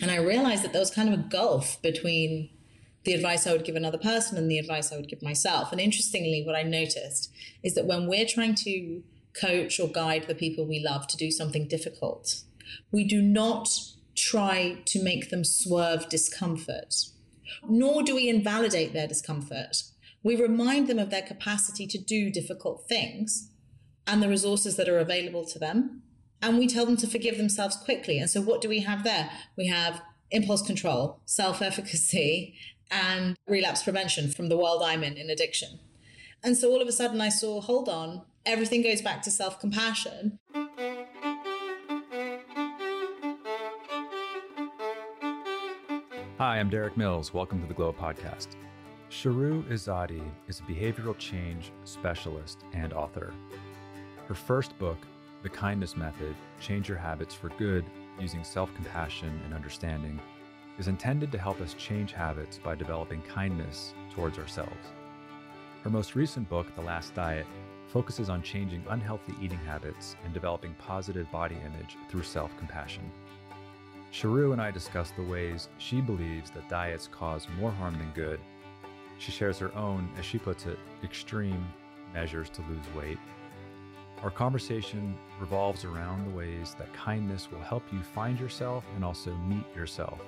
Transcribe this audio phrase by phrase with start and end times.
[0.00, 2.50] And I realized that there was kind of a gulf between
[3.04, 5.72] the advice I would give another person and the advice I would give myself.
[5.72, 7.32] And interestingly, what I noticed
[7.62, 9.02] is that when we're trying to
[9.34, 12.42] coach or guide the people we love to do something difficult,
[12.92, 13.68] we do not
[14.16, 16.94] try to make them swerve discomfort,
[17.68, 19.82] nor do we invalidate their discomfort.
[20.22, 23.50] We remind them of their capacity to do difficult things
[24.06, 26.02] and the resources that are available to them.
[26.40, 28.18] And we tell them to forgive themselves quickly.
[28.18, 29.30] And so, what do we have there?
[29.56, 30.00] We have
[30.30, 32.54] impulse control, self efficacy,
[32.90, 35.80] and relapse prevention from the world I'm in in addiction.
[36.42, 39.58] And so, all of a sudden, I saw hold on, everything goes back to self
[39.58, 40.38] compassion.
[46.38, 47.34] Hi, I'm Derik Mills.
[47.34, 48.50] Welcome to the Glow Podcast.
[49.10, 53.34] Shahroo Izadi is a behavioral change specialist and author.
[54.28, 54.98] Her first book,
[55.40, 57.84] The Kindness Method Change Your Habits for Good
[58.18, 60.20] Using Self Compassion and Understanding,
[60.80, 64.88] is intended to help us change habits by developing kindness towards ourselves.
[65.84, 67.46] Her most recent book, The Last Diet,
[67.86, 73.08] focuses on changing unhealthy eating habits and developing positive body image through self compassion.
[74.12, 78.40] Shahroo and I discuss the ways she believes that diets cause more harm than good.
[79.18, 81.64] She shares her own, as she puts it, extreme
[82.12, 83.18] measures to lose weight.
[84.22, 89.32] Our conversation revolves around the ways that kindness will help you find yourself and also
[89.46, 90.20] meet yourself,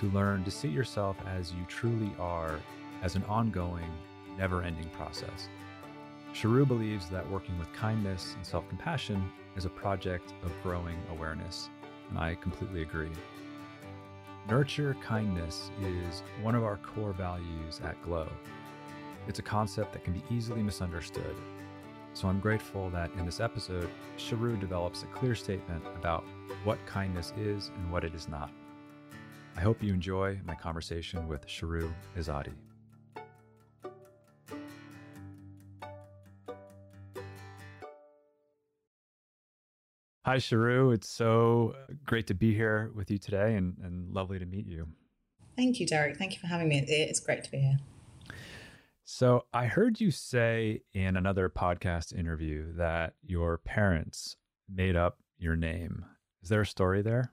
[0.00, 2.60] to learn to see yourself as you truly are
[3.02, 3.90] as an ongoing,
[4.36, 5.48] never ending process.
[6.34, 11.70] Shahroo believes that working with kindness and self compassion is a project of growing awareness
[12.10, 13.10] and I completely agree.
[14.48, 18.28] Nurture kindness is one of our core values at Glow.
[19.26, 21.34] It's a concept that can be easily misunderstood.
[22.16, 26.24] So I'm grateful that in this episode, Shahroo develops a clear statement about
[26.64, 28.50] what kindness is and what it is not.
[29.54, 32.54] I hope you enjoy my conversation with Shahroo Izadi.
[40.24, 40.94] Hi, Shahroo.
[40.94, 44.88] It's so great to be here with you today and, and lovely to meet you.
[45.54, 46.16] Thank you, Derik.
[46.16, 46.82] Thank you for having me.
[46.88, 47.76] It's great to be here.
[49.08, 54.34] So, I heard you say in another podcast interview that your parents
[54.68, 56.04] made up your name.
[56.42, 57.30] Is there a story there?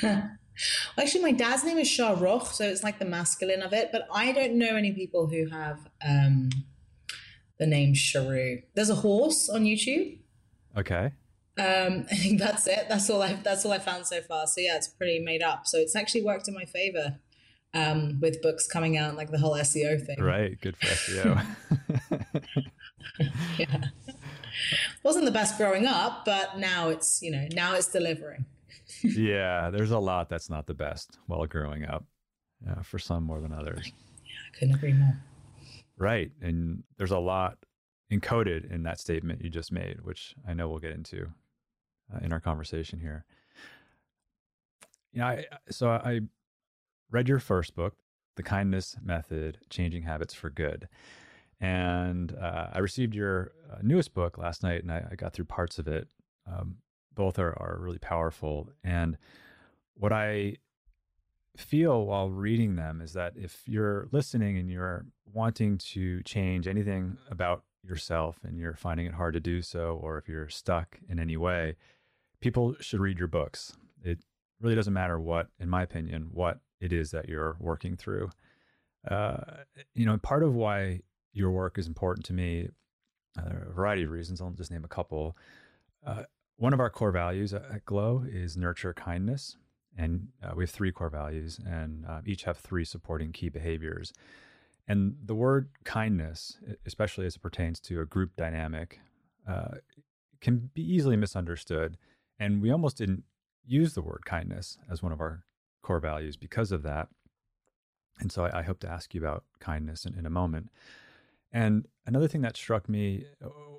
[0.00, 2.14] Actually, my dad's name is Shah
[2.44, 5.88] so it's like the masculine of it, but I don't know any people who have
[6.06, 6.50] um,
[7.58, 8.62] the name Shahroo.
[8.76, 10.20] There's a horse on YouTube.
[10.76, 11.10] Okay.
[11.58, 12.86] Um, I think that's it.
[12.88, 14.46] That's all I that's all I found so far.
[14.46, 15.66] So yeah, it's pretty made up.
[15.66, 17.18] So it's actually worked in my favor
[17.76, 20.20] um, with books coming out, like the whole SEO thing.
[20.20, 21.46] Right, good for SEO.
[23.58, 23.84] yeah,
[25.02, 28.46] wasn't the best growing up, but now it's you know now it's delivering.
[29.02, 32.04] yeah, there's a lot that's not the best while growing up.
[32.64, 33.92] Yeah, for some more than others.
[34.24, 35.18] Yeah, I couldn't agree more.
[35.98, 37.58] Right, and there's a lot
[38.10, 41.28] encoded in that statement you just made, which I know we'll get into
[42.14, 43.24] uh, in our conversation here.
[45.12, 46.20] You know, I, so I
[47.10, 47.94] read your first book,
[48.36, 50.88] The Kindness Method Changing Habits for Good.
[51.60, 55.46] And uh, I received your uh, newest book last night and I, I, got through
[55.46, 56.08] parts of it.
[56.46, 56.76] Um,
[57.14, 58.68] both are, are really powerful.
[58.84, 59.16] And
[59.94, 60.56] what I
[61.56, 67.16] feel while reading them is that if you're listening and you're wanting to change anything
[67.30, 71.18] about yourself and you're finding it hard to do so, or if you're stuck in
[71.18, 71.76] any way,
[72.40, 73.74] people should read your books.
[74.04, 74.18] It
[74.60, 78.30] really doesn't matter what, in my opinion, what it is that you're working through.
[79.08, 79.36] Uh,
[79.94, 81.00] you know, part of why
[81.32, 82.68] your work is important to me,
[83.38, 84.40] uh, a variety of reasons.
[84.40, 85.36] I'll just name a couple.
[86.04, 86.24] Uh,
[86.56, 89.56] one of our core values at Glow is nurture kindness.
[89.98, 94.12] And uh, we have three core values, and uh, each have three supporting key behaviors.
[94.86, 99.00] And the word kindness, especially as it pertains to a group dynamic,
[99.48, 99.76] uh,
[100.40, 101.96] can be easily misunderstood.
[102.38, 103.24] And we almost didn't
[103.64, 105.44] use the word kindness as one of our
[105.86, 107.08] core values because of that.
[108.18, 110.70] And so I, I hope to ask you about kindness in, in a moment.
[111.52, 113.24] And another thing that struck me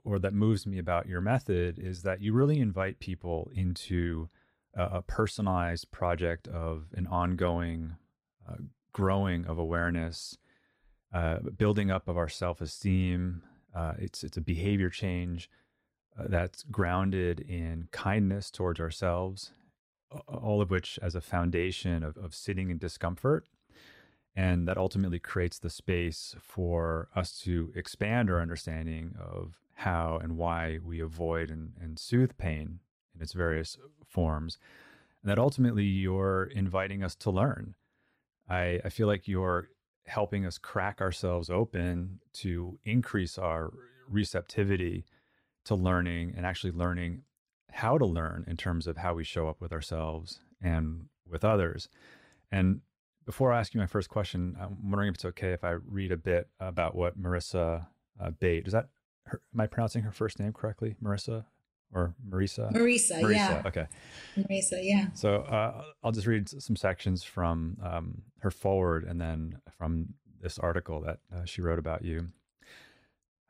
[0.06, 4.30] or that moves me about your method is that you really invite people into
[4.74, 7.98] a, a personalized project of an ongoing
[8.50, 8.56] uh,
[8.94, 10.38] growing of awareness
[11.14, 13.44] uh, building up of our self esteem.
[13.76, 15.50] Uh, it's it's a behavior change
[16.18, 19.52] uh, that's grounded in kindness towards ourselves,
[20.28, 23.48] all of which as a foundation of, of sitting in discomfort.
[24.36, 30.38] And that ultimately creates the space for us to expand our understanding of how and
[30.38, 32.80] why we avoid and, and soothe pain
[33.16, 33.78] in its various
[34.08, 34.60] forms.
[35.22, 37.76] and that ultimately you're inviting us to learn.
[38.48, 39.70] I, I feel like you're
[40.06, 43.74] helping us crack ourselves open to increase our
[44.08, 45.04] receptivity
[45.66, 47.24] to learning and actually learning
[47.72, 51.90] how to learn in terms of how we show up with ourselves and with others.
[52.52, 52.82] And
[53.26, 56.12] before I ask you my first question, I'm wondering if it's okay if I read
[56.12, 57.88] a bit about what Marissa
[58.20, 58.66] uh, Bate.
[58.66, 58.88] Is that
[59.26, 60.96] her, am I pronouncing her first name correctly?
[61.04, 61.46] Marissa
[61.94, 62.72] or Marisa?
[62.74, 63.64] Marisa, Marisa yeah.
[63.66, 63.88] Okay.
[64.38, 65.08] Marisa, yeah.
[65.14, 70.58] So uh, I'll just read some sections from um, her forward and then from this
[70.58, 72.28] article that uh, she wrote about you.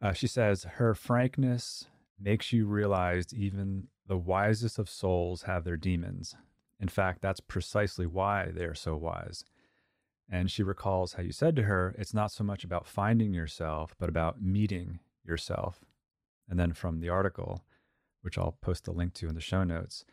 [0.02, 1.86] Uh, she says, Her frankness
[2.20, 6.36] makes you realize even the wisest of souls have their demons.
[6.80, 9.44] In fact, that's precisely why they are so wise.
[10.30, 13.96] And she recalls how you said to her, It's not so much about finding yourself,
[13.98, 15.80] but about meeting yourself.
[16.50, 17.64] And then from the article,
[18.22, 20.06] which I'll post a link to in the show notes.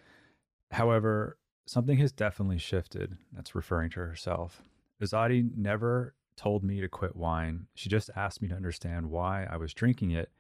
[0.71, 3.17] However, something has definitely shifted.
[3.33, 4.63] That's referring to herself.
[5.03, 7.67] Izadi never told me to quit wine.
[7.75, 10.31] She just asked me to understand why I was drinking it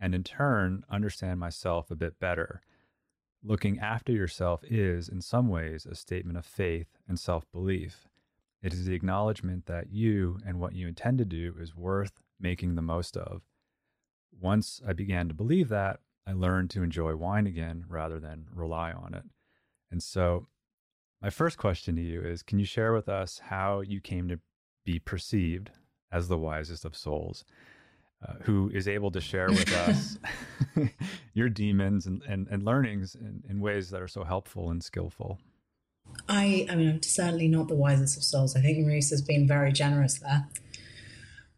[0.00, 2.60] and in turn understand myself a bit better.
[3.44, 8.06] Looking after yourself is, in some ways, a statement of faith and self belief.
[8.62, 12.76] It is the acknowledgement that you and what you intend to do is worth making
[12.76, 13.42] the most of.
[14.40, 18.92] Once I began to believe that, I learned to enjoy wine again rather than rely
[18.92, 19.24] on it.
[19.90, 20.46] And so,
[21.20, 24.38] my first question to you is Can you share with us how you came to
[24.84, 25.70] be perceived
[26.12, 27.44] as the wisest of souls,
[28.26, 30.18] uh, who is able to share with us
[31.34, 35.38] your demons and, and, and learnings in, in ways that are so helpful and skillful?
[36.28, 38.56] I, I mean, I'm certainly not the wisest of souls.
[38.56, 40.46] I think Marisa has been very generous there.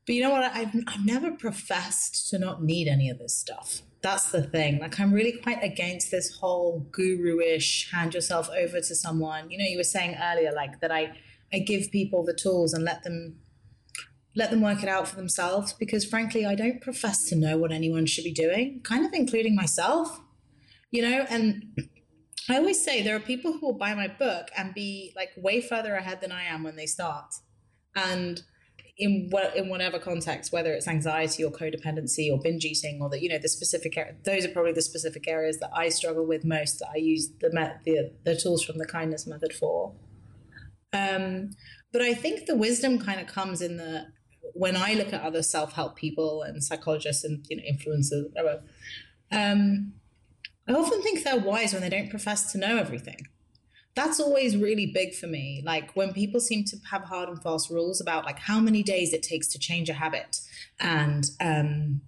[0.06, 0.44] But you know what?
[0.44, 4.78] I've, I've never professed to not need any of this stuff that's the thing.
[4.80, 9.50] Like, I'm really quite against this whole guru ish hand yourself over to someone.
[9.50, 11.16] You know, you were saying earlier, like, that I,
[11.50, 13.38] I give people the tools and let them
[14.36, 17.72] let them work it out for themselves because frankly i don't profess to know what
[17.72, 20.20] anyone should be doing kind of including myself
[20.90, 21.64] you know and
[22.48, 25.60] i always say there are people who will buy my book and be like way
[25.60, 27.34] further ahead than i am when they start
[27.94, 28.42] and
[28.96, 33.20] in what in whatever context, whether it's anxiety or codependency or binge eating or the
[33.20, 36.78] you know the specific those are probably the specific areas that I struggle with most.
[36.78, 37.50] That I use the
[37.84, 39.94] the, the tools from the kindness method for.
[40.92, 41.50] Um,
[41.92, 44.06] but I think the wisdom kind of comes in the
[44.54, 48.62] when I look at other self help people and psychologists and you know influencers, whatever.
[49.30, 49.92] Um,
[50.66, 53.26] I often think they're wise when they don't profess to know everything
[53.94, 55.62] that's always really big for me.
[55.64, 59.12] Like when people seem to have hard and fast rules about like how many days
[59.12, 60.40] it takes to change a habit,
[60.80, 62.00] and um,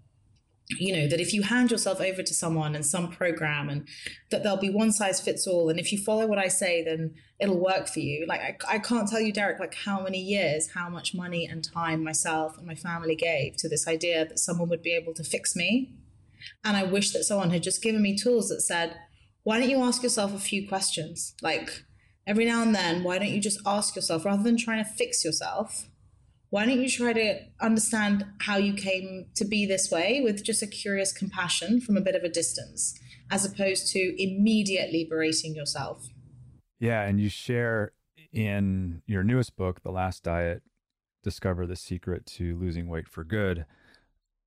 [0.79, 3.87] you know that if you hand yourself over to someone and some program, and
[4.31, 7.15] that there'll be one size fits all, and if you follow what I say, then
[7.39, 8.27] it'll work for you.
[8.27, 11.63] Like I, I can't tell you, Derik, like how many years, how much money and
[11.63, 15.25] time myself and my family gave to this idea that someone would be able to
[15.25, 15.93] fix me,
[16.65, 18.97] and I wish that someone had just given me tools that said
[19.47, 21.37] why don't you ask yourself a few questions?
[21.41, 21.85] Like
[22.27, 25.25] every now and then, why don't you just ask yourself rather than trying to fix
[25.25, 25.87] yourself?
[26.57, 30.63] Why don't you try to understand how you came to be this way with just
[30.63, 32.99] a curious compassion from a bit of a distance,
[33.31, 36.09] as opposed to immediately berating yourself?
[36.81, 37.93] Yeah, and you share
[38.33, 40.63] in your newest book, The Last Diet
[41.23, 43.67] Discover the Secret to Losing Weight for Good,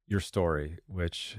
[0.08, 1.38] your story, which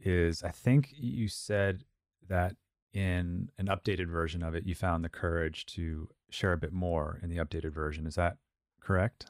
[0.00, 1.84] is, I think you said
[2.28, 2.56] that
[2.92, 7.20] in an updated version of it, you found the courage to share a bit more
[7.22, 8.08] in the updated version.
[8.08, 8.38] Is that
[8.80, 9.26] correct?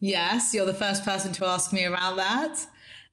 [0.00, 2.66] Yes, you're the first person to ask me about that.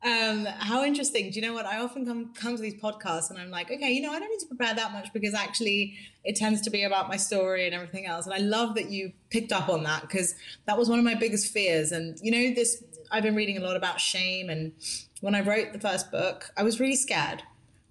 [0.04, 1.32] Um, how interesting.
[1.32, 1.66] Do you know what?
[1.66, 4.30] I often come, come to these podcasts and I'm like, okay, you know, I don't
[4.30, 7.74] need to prepare that much because actually it tends to be about my story and
[7.74, 8.26] everything else.
[8.26, 11.16] And I love that you picked up on that because that was one of my
[11.16, 11.92] biggest fears.
[11.92, 14.52] And, you know, this, I've been reading a lot about shame.
[14.52, 14.72] And
[15.22, 17.42] when I wrote the first book, I was really scared,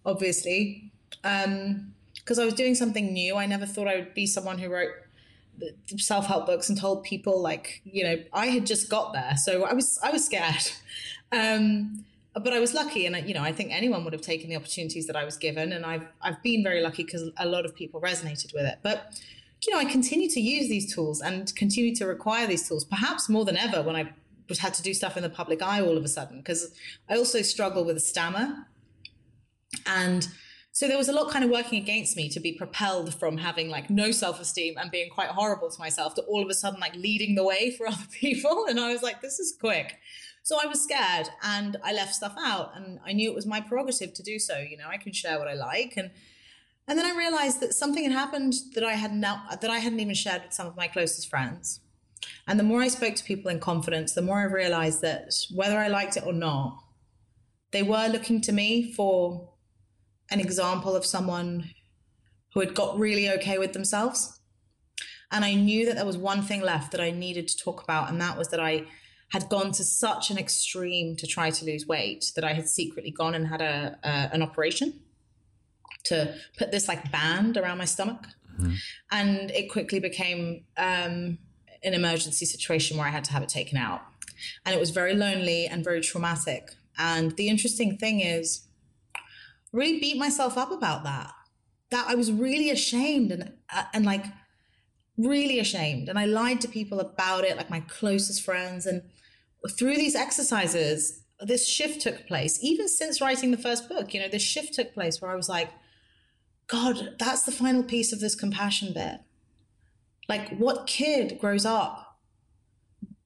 [0.07, 3.35] obviously, because um, I was doing something new.
[3.35, 4.90] I never thought I would be someone who wrote
[5.99, 9.64] self help books and told people like you know I had just got there, so
[9.64, 10.70] I was I was scared.
[11.32, 14.54] Um, but I was lucky, and you know I think anyone would have taken the
[14.54, 17.75] opportunities that I was given, and I've I've been very lucky because a lot of
[17.75, 18.78] people resonated with it.
[18.82, 19.20] But
[19.66, 23.28] you know I continue to use these tools and continue to require these tools, perhaps
[23.28, 24.12] more than ever when I
[24.58, 26.73] had to do stuff in the public eye all of a sudden because
[27.08, 28.66] I also struggle with a stammer
[29.87, 30.28] and
[30.75, 33.69] so there was a lot kind of working against me to be propelled from having
[33.71, 36.97] like no self-esteem and being quite horrible to myself to all of a sudden like
[36.97, 38.66] leading the way for other people.
[38.69, 39.99] And i was like this is quick.
[40.43, 43.61] So i was scared and i left stuff out and i knew it was my
[43.61, 45.95] prerogative to do so you know i can share what i like.
[45.97, 46.11] And
[46.88, 50.00] And then I realized that something had happened that I had now that I hadn't
[50.00, 51.81] even shared with some of my closest friends.
[52.47, 55.78] And the more I spoke to people in confidence, the more I realized that whether
[55.78, 56.83] I liked it or not,
[57.71, 59.53] they were looking to me for
[60.31, 61.71] an example of someone
[62.52, 64.40] who had got really okay with themselves.
[65.31, 68.09] And I knew that there was one thing left that I needed to talk about,
[68.09, 68.87] and that was that I
[69.31, 73.11] had gone to such an extreme to try to lose weight that I had secretly
[73.11, 75.00] gone and had a, an operation
[76.04, 78.23] to put this like band around my stomach.
[78.61, 78.75] Mm-hmm.
[79.11, 81.38] And it quickly became um,
[81.83, 84.02] an emergency situation where I had to have it taken out.
[84.64, 86.71] And it was very lonely and very traumatic.
[86.99, 88.63] And the interesting thing is,
[89.75, 91.33] really beat myself up about that.
[91.90, 94.25] That I was really ashamed and uh, and like
[95.19, 96.09] really ashamed.
[96.09, 98.87] And I lied to people about it, like my closest friends.
[98.87, 99.02] And
[99.78, 102.59] through these exercises, this shift took place.
[102.62, 105.49] Even since writing the first book, you know, this shift took place where I was
[105.49, 105.71] like,
[106.66, 109.21] God, that's the final piece of this compassion bit.
[110.28, 112.19] Like, what kid grows up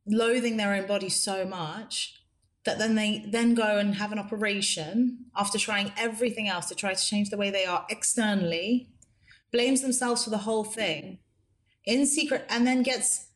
[0.07, 2.18] loathing their own body so much
[2.65, 6.95] that then they then go and have an operation after trying everything else to try
[6.95, 8.91] to change the way they are externally,
[9.53, 11.19] blames themselves for the whole thing
[11.85, 13.27] in secret, and then gets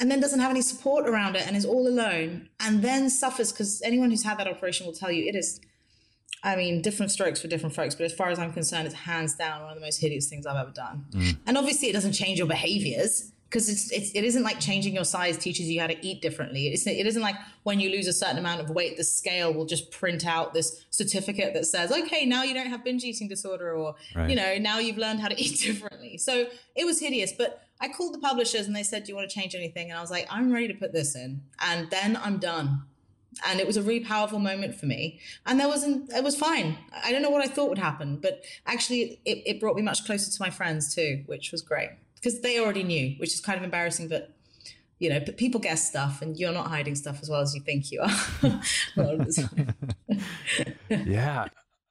[0.00, 3.52] and then doesn't have any support around it and is all alone and then suffers
[3.52, 5.60] because anyone who's had that operation will tell you it is
[6.42, 9.34] I mean, different strokes for different folks, but as far as I'm concerned, it's hands
[9.34, 11.06] down one of the most hideous things I've ever done.
[11.10, 11.38] Mm.
[11.46, 15.04] And obviously, it doesn't change your behaviors because it's, it's it isn't like changing your
[15.04, 16.68] size teaches you how to eat differently.
[16.68, 19.64] It's, it isn't like when you lose a certain amount of weight, the scale will
[19.64, 23.72] just print out this certificate that says, okay, now you don't have binge eating disorder,
[23.72, 24.28] or right.
[24.28, 26.18] you know, now you've learned how to eat differently.
[26.18, 27.64] So it was hideous, but.
[27.80, 29.90] I called the publishers and they said, Do you want to change anything?
[29.90, 31.42] And I was like, I'm ready to put this in.
[31.60, 32.82] And then I'm done
[33.46, 36.76] and it was a really powerful moment for me and there wasn't it was fine
[37.04, 40.04] i don't know what i thought would happen but actually it, it brought me much
[40.04, 41.90] closer to my friends too which was great
[42.20, 44.34] because they already knew which is kind of embarrassing but
[44.98, 47.60] you know but people guess stuff and you're not hiding stuff as well as you
[47.62, 48.10] think you are.
[51.06, 51.46] Yeah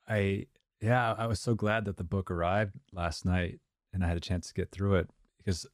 [0.08, 0.46] i
[0.82, 3.60] yeah i was so glad that the book arrived last night
[3.94, 5.66] and i had a chance to get through it because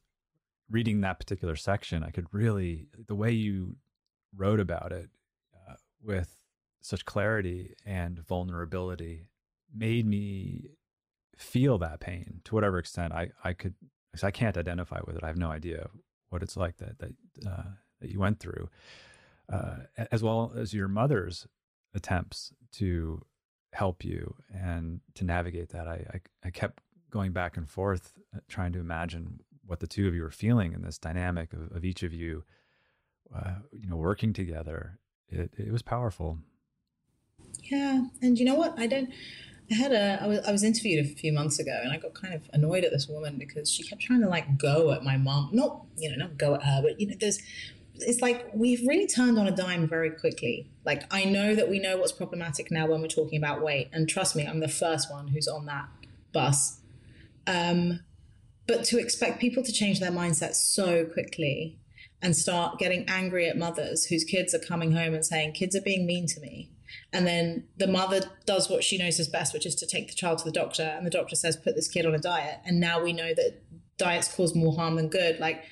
[0.70, 3.76] reading that particular section i could really the way you
[4.36, 5.10] wrote about it
[5.68, 6.44] uh, with
[6.80, 9.28] such clarity and vulnerability
[9.74, 10.70] made me
[11.36, 13.74] feel that pain to whatever extent I, I could
[14.22, 15.24] I can't identify with it.
[15.24, 15.88] I have no idea
[16.28, 17.12] what it's like that that
[17.46, 18.68] uh, that you went through,
[19.52, 19.76] uh,
[20.12, 21.46] as well as your mother's
[21.94, 23.24] attempts to
[23.72, 25.88] help you and to navigate that.
[25.88, 26.80] I, I, I kept
[27.10, 30.72] going back and forth, uh, trying to imagine what the two of you were feeling
[30.72, 32.44] in this dynamic of, of each of you,
[33.34, 36.38] uh, you know, working together it, it was powerful.
[37.62, 38.04] Yeah.
[38.22, 38.78] And you know what?
[38.78, 39.10] I don't,
[39.70, 42.14] I had a, I was, I was interviewed a few months ago and I got
[42.14, 45.16] kind of annoyed at this woman because she kept trying to like go at my
[45.16, 45.50] mom.
[45.52, 47.38] Not, you know, not go at her, but you know, there's,
[47.96, 50.70] it's like we've really turned on a dime very quickly.
[50.84, 54.08] Like I know that we know what's problematic now when we're talking about weight, and
[54.08, 55.88] trust me, I'm the first one who's on that
[56.32, 56.80] bus.
[57.46, 58.00] Um,
[58.66, 61.78] but to expect people to change their mindset so quickly
[62.22, 65.82] and start getting angry at mothers whose kids are coming home and saying, kids are
[65.82, 66.70] being mean to me.
[67.12, 70.14] And then the mother does what she knows is best, which is to take the
[70.14, 70.82] child to the doctor.
[70.82, 72.60] And the doctor says, put this kid on a diet.
[72.64, 73.62] And now we know that
[73.96, 75.38] diets cause more harm than good.
[75.38, 75.64] Like,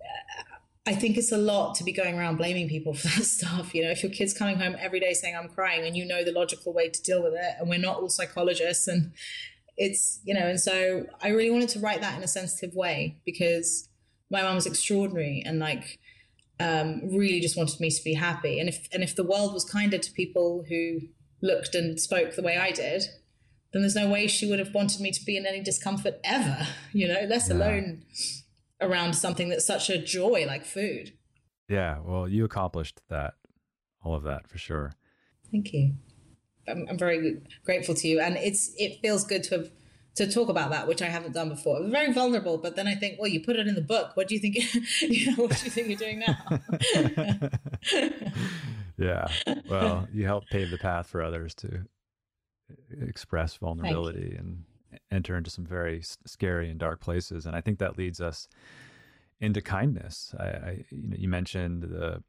[0.00, 0.42] uh,
[0.86, 3.74] I think it's a lot to be going around blaming people for that stuff.
[3.74, 6.24] You know, if your kid's coming home every day saying, I'm crying, and you know
[6.24, 9.12] the logical way to deal with it, and we're not all psychologists, and
[9.76, 13.20] it's, you know, and so I really wanted to write that in a sensitive way
[13.24, 13.88] because
[14.30, 15.98] my mum was extraordinary and like
[16.62, 18.60] um, really just wanted me to be happy.
[18.60, 21.00] And if and if the world was kinder to people who
[21.40, 23.02] looked and spoke the way I did,
[23.72, 26.66] then there's no way she would have wanted me to be in any discomfort ever.
[26.92, 27.56] You know, less yeah.
[27.56, 28.02] alone
[28.80, 31.14] around something that's such a joy like food.
[31.68, 33.34] Yeah, well, you accomplished that,
[34.04, 34.92] all of that for sure.
[35.50, 35.94] Thank you.
[36.68, 39.70] I'm, I'm very grateful to you, and it's it feels good to have
[40.14, 41.78] to talk about that, which I haven't done before.
[41.78, 44.14] I'm very vulnerable, but then I think, well, you put it in the book.
[44.14, 44.56] What do you think?
[45.02, 46.38] you know, what do you think you're doing now?
[48.98, 49.26] yeah.
[49.68, 51.86] Well, you help pave the path for others to
[53.00, 54.64] express vulnerability and
[55.10, 57.46] enter into some very scary and dark places.
[57.46, 58.48] And I think that leads us
[59.40, 60.34] into kindness.
[60.38, 62.22] I, I you know, you mentioned the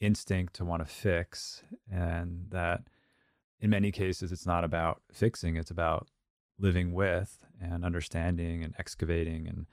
[0.00, 2.82] instinct to want to fix, and that
[3.60, 6.08] in many cases, it's not about fixing; it's about
[6.58, 9.66] living with and understanding and excavating and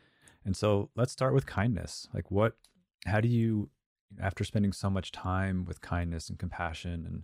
[0.44, 2.58] and so let's start with kindness like what
[3.06, 3.70] how do you
[4.22, 7.24] after spending so much time with kindness and compassion and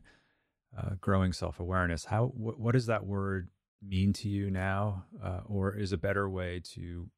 [0.78, 3.50] uh, growing self-awareness how wh- what does that word
[3.82, 7.10] mean to you now, uh, or is a better way to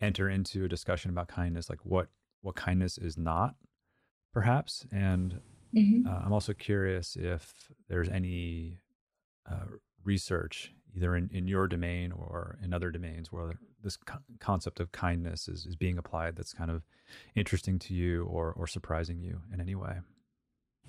[0.00, 2.08] enter into a discussion about kindness, like what
[2.42, 3.56] what kindness is not,
[4.32, 4.86] perhaps.
[4.92, 5.40] And
[5.74, 6.06] mm-hmm.
[6.06, 8.78] uh, I'm also curious if there's any
[9.50, 9.64] uh,
[10.04, 14.92] research, either in, in your domain or in other domains, where this co- concept of
[14.92, 16.82] kindness is, is being applied that's kind of
[17.34, 19.98] interesting to you or, or surprising you in any way.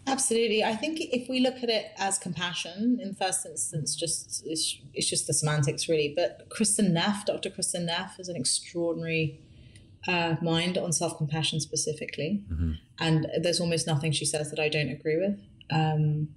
[0.08, 0.64] Absolutely.
[0.64, 4.78] I think if we look at it as compassion in the first instance, just it's,
[4.94, 6.14] it's just the semantics really.
[6.16, 7.50] But Kristin Neff, Dr.
[7.50, 9.42] Kristin Neff, is an extraordinary
[10.08, 12.74] uh, mind on self compassion specifically, mm-hmm.
[13.00, 15.42] and there's almost nothing she says that I don't agree with.
[15.70, 16.30] Um,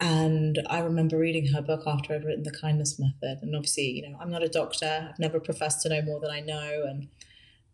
[0.00, 4.08] and I remember reading her book after I'd written The Kindness Method, and obviously, you
[4.08, 5.08] know, I'm not a doctor.
[5.10, 7.08] I've never professed to know more than I know, and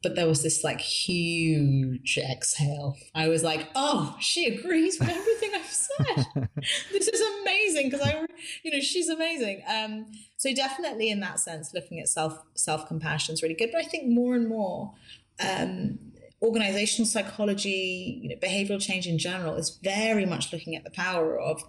[0.02, 2.96] but there was this like huge exhale.
[3.14, 6.48] I was like, oh, she agrees with everything I've said.
[6.92, 8.26] this is amazing because I,
[8.62, 9.62] you know, she's amazing.
[9.68, 10.06] Um,
[10.36, 13.70] so definitely in that sense, looking at self self compassion is really good.
[13.72, 14.92] But I think more and more,
[15.40, 15.98] um,
[16.42, 21.38] organizational psychology, you know, behavioral change in general is very much looking at the power
[21.38, 21.62] of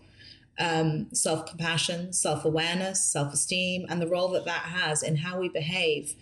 [0.60, 5.40] um, self compassion, self awareness, self esteem, and the role that that has in how
[5.40, 6.16] we behave.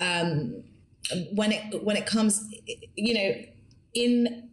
[0.00, 0.64] Um,
[1.32, 2.52] when it when it comes,
[2.94, 3.34] you know,
[3.94, 4.50] in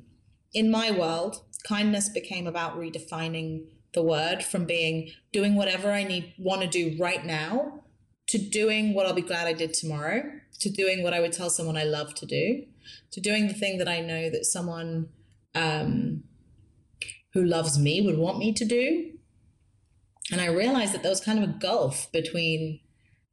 [0.53, 6.33] in my world, kindness became about redefining the word from being doing whatever I need
[6.37, 7.81] want to do right now
[8.27, 10.23] to doing what I'll be glad I did tomorrow,
[10.59, 12.63] to doing what I would tell someone I love to do,
[13.11, 15.09] to doing the thing that I know that someone
[15.53, 16.23] um,
[17.33, 19.11] who loves me would want me to do.
[20.31, 22.79] And I realized that there was kind of a gulf between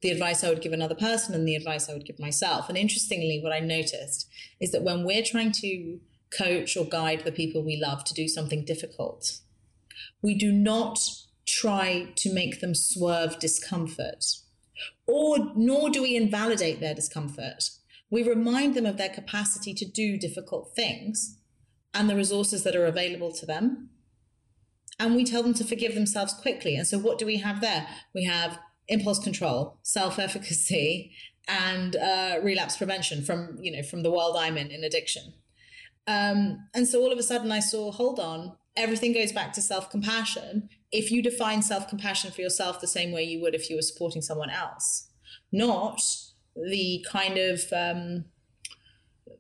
[0.03, 2.69] the advice I would give another person and the advice I would give myself.
[2.69, 4.29] And interestingly, what I noticed
[4.61, 6.01] is that when we're trying to
[6.37, 9.39] coach or guide the people we love to do something difficult,
[10.21, 10.99] we do not
[11.47, 14.25] try to make them swerve discomfort,
[15.07, 17.71] or nor do we invalidate their discomfort.
[18.11, 21.39] We remind them of their capacity to do difficult things
[21.95, 23.91] and the resources that are available to them.
[25.03, 26.77] And we tell them to forgive themselves quickly.
[26.77, 27.89] And so, what do we have there?
[28.15, 31.13] We have impulse control, self efficacy,
[31.49, 35.35] and uh, relapse prevention from you know from the world I'm in in addiction.
[36.07, 39.61] Um, and so all of a sudden I saw, hold on, everything goes back to
[39.61, 40.69] self compassion.
[40.93, 43.83] If you define self compassion for yourself the same way you would if you were
[43.83, 45.09] supporting someone else,
[45.51, 46.01] not
[46.55, 48.27] the kind of um,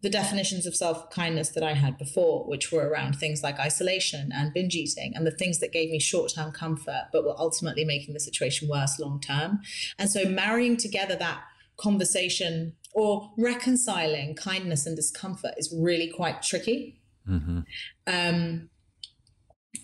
[0.03, 4.31] the definitions of self kindness that I had before, which were around things like isolation
[4.35, 7.85] and binge eating and the things that gave me short term comfort, but were ultimately
[7.85, 9.61] making the situation worse long term.
[9.99, 11.43] And so marrying together that
[11.77, 17.01] conversation or reconciling kindness and discomfort is really quite tricky.
[17.29, 17.61] Mm-hmm.
[18.07, 18.69] Um,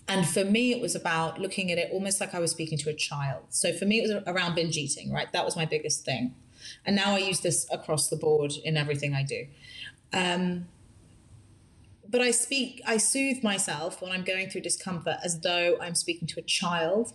[0.07, 2.89] and for me, it was about looking at it almost like I was speaking to
[2.89, 3.45] a child.
[3.49, 5.31] So for me, it was around binge eating, right?
[5.31, 6.35] That was my biggest thing.
[6.85, 9.45] And now I use this across the board in everything I do.
[10.13, 10.67] Um,
[12.07, 16.27] but I speak, I soothe myself when I'm going through discomfort as though I'm speaking
[16.29, 17.13] to a child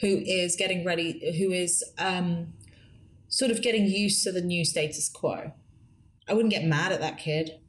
[0.00, 2.54] who is getting ready, who is um,
[3.28, 5.52] sort of getting used to the new status quo.
[6.28, 7.60] I wouldn't get mad at that kid.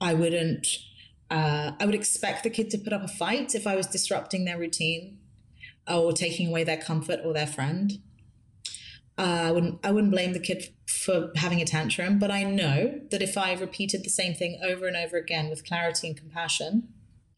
[0.00, 0.66] I wouldn't.
[1.30, 4.46] Uh, I would expect the kid to put up a fight if I was disrupting
[4.46, 5.18] their routine
[5.86, 8.00] or taking away their comfort or their friend.
[9.18, 13.00] Uh, I wouldn't I wouldn't blame the kid for having a tantrum, but I know
[13.10, 16.88] that if I repeated the same thing over and over again with clarity and compassion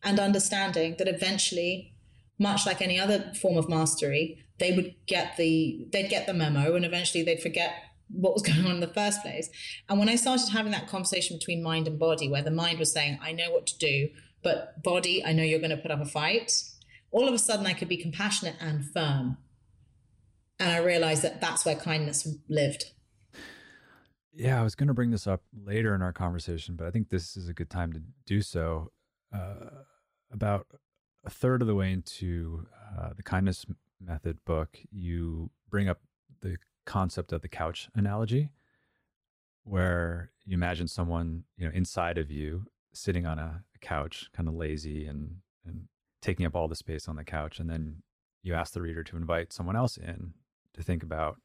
[0.03, 1.95] and understanding that eventually,
[2.39, 6.75] much like any other form of mastery, they would get the they'd get the memo
[6.75, 7.73] and eventually they'd forget
[8.09, 9.49] what was going on in the first place.
[9.89, 12.93] And when I started having that conversation between mind and body, where the mind was
[12.93, 14.11] saying, I know what to do,
[14.43, 16.63] but body, I know you're going to put up a fight,
[17.11, 19.39] all of a sudden I could be compassionate and firm
[20.61, 22.85] and I realized that that's where kindness lived.
[24.33, 27.09] Yeah, I was going to bring this up later in our conversation, but I think
[27.09, 28.93] this is a good time to do so.
[29.35, 29.85] Uh,
[30.31, 30.67] about
[31.25, 33.67] a third of the way into uh, the kindness
[34.01, 36.01] method book, you bring up
[36.43, 38.51] the concept of the couch analogy,
[39.65, 44.49] where you imagine someone you know inside of you sitting on a, a couch, kind
[44.49, 45.89] of lazy and and
[46.23, 48.03] taking up all the space on the couch, and then
[48.43, 50.35] you ask the reader to invite someone else in
[50.75, 51.41] to think about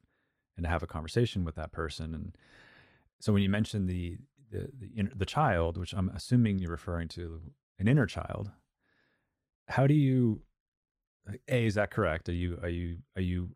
[0.58, 2.14] and to have a conversation with that person.
[2.14, 2.38] And
[3.20, 4.18] so when you mention the
[4.52, 7.42] the the, the child, which I'm assuming you're referring to
[7.80, 8.52] an inner child,
[9.68, 10.42] how do you
[11.48, 12.30] a is that correct?
[12.30, 13.50] Are you are you are you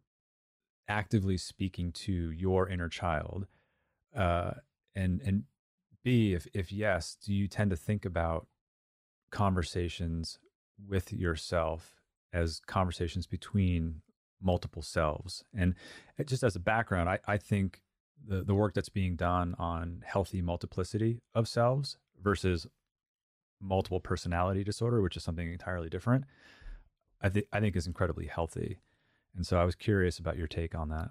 [0.88, 3.48] actively speaking to your inner child?
[4.16, 4.52] Uh,
[4.96, 5.44] and and
[6.04, 8.48] B, if if yes, do you tend to think about
[9.32, 10.40] conversations
[10.88, 12.02] with yourself
[12.34, 14.02] as conversations between
[14.42, 15.44] multiple selves.
[15.56, 15.76] And
[16.20, 17.82] uh, just as a background, I, I think
[18.26, 22.68] the, the work that's being done on healthy multiplicity of selves versus
[23.62, 26.26] multiple personality disorder, which is something entirely different,
[27.22, 28.80] I think I think is incredibly healthy.
[29.36, 31.10] And so I was curious about your take on that.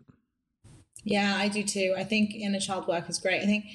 [1.04, 1.94] Yeah, I do too.
[1.96, 3.42] I think in inner child work is great.
[3.42, 3.66] I think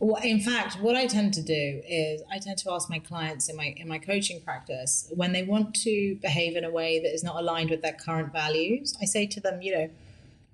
[0.00, 3.56] in fact, what I tend to do is I tend to ask my clients in
[3.56, 7.22] my in my coaching practice when they want to behave in a way that is
[7.22, 8.94] not aligned with their current values.
[9.00, 9.90] I say to them, you know,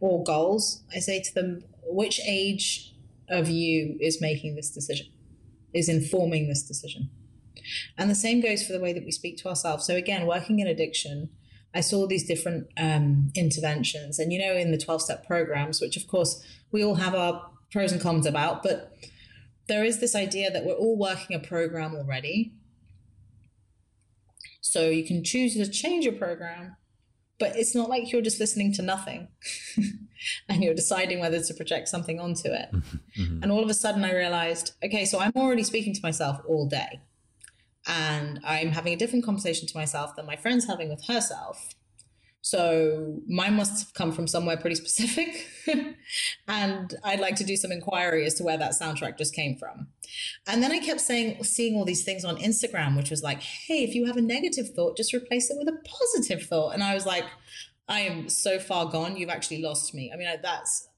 [0.00, 0.83] or goals.
[0.94, 2.94] I say to them, which age
[3.29, 5.07] of you is making this decision,
[5.72, 7.11] is informing this decision.
[7.96, 9.87] And the same goes for the way that we speak to ourselves.
[9.87, 11.31] So, again, working in addiction,
[11.74, 14.18] I saw these different um, interventions.
[14.18, 17.48] And, you know, in the 12 step programs, which of course we all have our
[17.70, 18.92] pros and cons about, but
[19.70, 22.52] there is this idea that we're all working a program already.
[24.61, 26.76] So you can choose to change your program,
[27.38, 29.28] but it's not like you're just listening to nothing
[30.48, 32.68] and you're deciding whether to project something onto it.
[32.72, 33.42] Mm-hmm.
[33.42, 36.66] And all of a sudden I realized, okay, so I'm already speaking to myself all
[36.68, 37.00] day
[37.87, 41.74] and I'm having a different conversation to myself than my friend's having with herself.
[42.42, 45.46] So mine must have come from somewhere pretty specific.
[46.48, 49.88] and I'd like to do some inquiry as to where that soundtrack just came from.
[50.46, 53.85] And then I kept saying, seeing all these things on Instagram, which was like, hey,
[53.85, 56.70] if you have a negative thought, just replace it with a positive thought.
[56.70, 57.26] And I was like,
[57.88, 59.16] I am so far gone.
[59.16, 60.12] You've actually lost me.
[60.12, 60.88] I mean, that's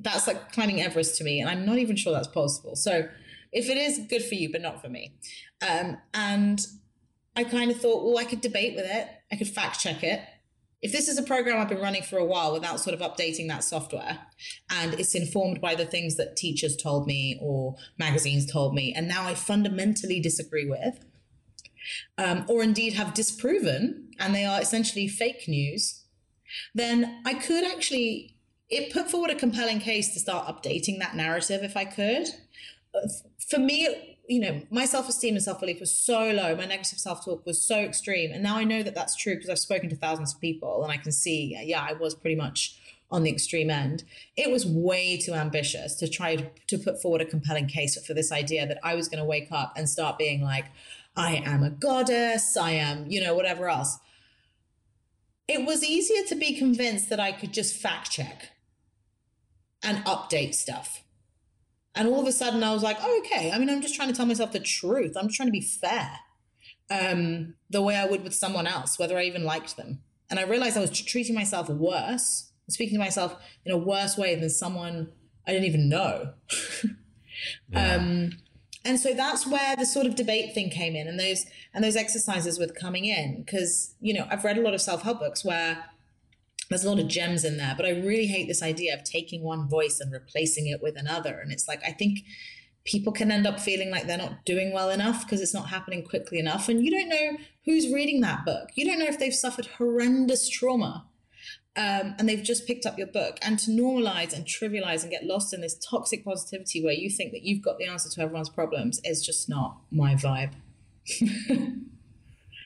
[0.00, 2.74] that's like climbing Everest to me, and I'm not even sure that's possible.
[2.74, 3.08] So
[3.52, 5.14] if it is good for you, but not for me.
[5.66, 6.60] Um, and
[7.36, 9.08] I kind of thought, well, I could debate with it.
[9.32, 10.20] I could fact check it.
[10.84, 13.48] If this is a program I've been running for a while without sort of updating
[13.48, 14.18] that software,
[14.68, 19.08] and it's informed by the things that teachers told me or magazines told me, and
[19.08, 21.02] now I fundamentally disagree with,
[22.18, 26.04] um, or indeed have disproven, and they are essentially fake news,
[26.74, 28.36] then I could actually
[28.68, 32.28] it put forward a compelling case to start updating that narrative if I could.
[33.48, 36.56] For me, you know, my self esteem and self belief was so low.
[36.56, 38.32] My negative self talk was so extreme.
[38.32, 40.92] And now I know that that's true because I've spoken to thousands of people and
[40.92, 42.78] I can see, yeah, I was pretty much
[43.10, 44.04] on the extreme end.
[44.36, 48.32] It was way too ambitious to try to put forward a compelling case for this
[48.32, 50.66] idea that I was going to wake up and start being like,
[51.16, 53.98] I am a goddess, I am, you know, whatever else.
[55.46, 58.50] It was easier to be convinced that I could just fact check
[59.82, 61.03] and update stuff
[61.94, 63.50] and all of a sudden, I was like, oh, okay.
[63.52, 65.16] I mean, I'm just trying to tell myself the truth.
[65.16, 66.10] I'm just trying to be fair,
[66.90, 70.00] um, the way I would with someone else, whether I even liked them.
[70.30, 74.34] And I realized I was treating myself worse, speaking to myself in a worse way
[74.34, 75.12] than someone
[75.46, 76.32] I didn't even know.
[77.70, 77.96] yeah.
[77.96, 78.32] um,
[78.84, 81.96] and so that's where the sort of debate thing came in, and those and those
[81.96, 85.44] exercises with coming in, because you know I've read a lot of self help books
[85.44, 85.84] where
[86.68, 89.42] there's a lot of gems in there, but I really hate this idea of taking
[89.42, 91.38] one voice and replacing it with another.
[91.38, 92.20] And it's like, I think
[92.84, 96.04] people can end up feeling like they're not doing well enough because it's not happening
[96.04, 96.68] quickly enough.
[96.68, 98.70] And you don't know who's reading that book.
[98.74, 101.06] You don't know if they've suffered horrendous trauma
[101.76, 103.38] um, and they've just picked up your book.
[103.42, 107.32] And to normalize and trivialize and get lost in this toxic positivity where you think
[107.32, 110.52] that you've got the answer to everyone's problems is just not my vibe.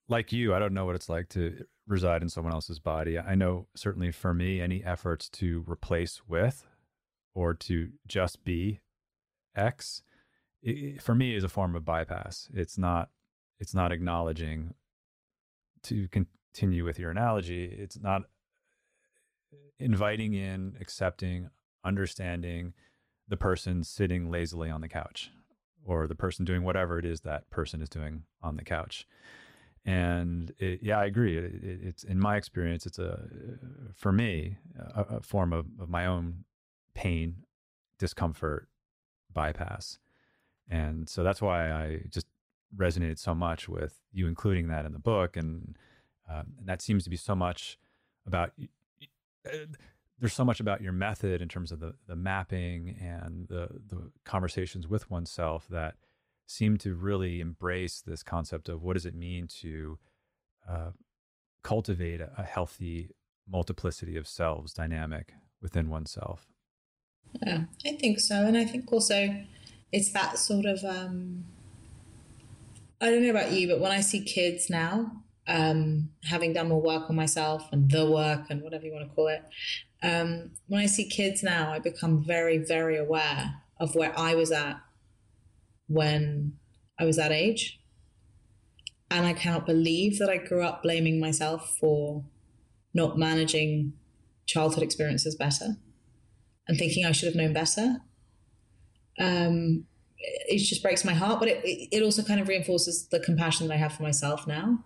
[0.08, 3.18] like you, I don't know what it's like to reside in someone else's body.
[3.18, 6.66] I know certainly for me, any efforts to replace with
[7.34, 8.80] or to just be
[9.56, 10.02] X,
[10.62, 12.48] it, for me is a form of bypass.
[12.54, 13.10] It's not.
[13.58, 14.74] It's not acknowledging.
[15.84, 18.22] To continue with your analogy, it's not
[19.52, 21.50] eh, inviting in, accepting,
[21.84, 22.74] understanding
[23.28, 25.30] the person sitting lazily on the couch
[25.84, 29.06] or the person doing whatever it is that person is doing on the couch
[29.88, 31.38] and it, yeah, I agree.
[31.38, 33.22] It, it, it's in my experience, it's a
[33.94, 34.58] for me
[34.94, 36.44] a, a form of, of my own
[36.94, 37.36] pain,
[37.98, 38.68] discomfort,
[39.32, 39.98] bypass,
[40.68, 42.26] and so that's why I just
[42.76, 45.74] resonated so much with you including that in the book, and,
[46.30, 47.78] uh, and that seems to be so much
[48.26, 48.52] about.
[49.46, 49.56] Uh,
[50.20, 54.10] there's so much about your method in terms of the the mapping and the the
[54.24, 55.94] conversations with oneself that
[56.48, 59.98] seem to really embrace this concept of what does it mean to
[60.68, 60.90] uh,
[61.62, 63.10] cultivate a, a, healthy
[63.46, 66.46] multiplicity of selves dynamic within oneself.
[67.42, 68.46] Yeah, I think so.
[68.46, 69.44] And I think also
[69.92, 71.44] it's that sort of, um,
[73.00, 75.12] I don't know about you, but when I see kids now,
[75.46, 79.14] um, having done more work on myself and the work and whatever you want to
[79.14, 79.42] call it,
[80.02, 84.50] um, when I see kids now, I become very, very aware of where I was
[84.50, 84.80] at
[85.88, 86.54] when
[86.98, 87.80] I was that age.
[89.10, 92.24] And I cannot believe that I grew up blaming myself for
[92.94, 93.94] not managing
[94.46, 95.76] childhood experiences better
[96.66, 97.96] and thinking I should have known better.
[99.18, 99.86] Um,
[100.18, 103.74] it just breaks my heart, but it, it also kind of reinforces the compassion that
[103.74, 104.84] I have for myself now.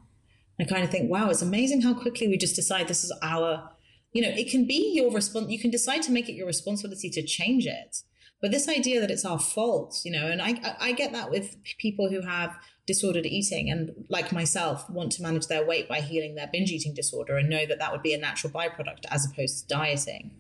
[0.61, 3.71] I kind of think, wow, it's amazing how quickly we just decide this is our,
[4.13, 5.51] you know, it can be your response.
[5.51, 8.03] You can decide to make it your responsibility to change it.
[8.43, 11.57] But this idea that it's our fault, you know, and I, I get that with
[11.79, 16.35] people who have disordered eating and like myself want to manage their weight by healing
[16.35, 19.61] their binge eating disorder and know that that would be a natural byproduct as opposed
[19.61, 20.33] to dieting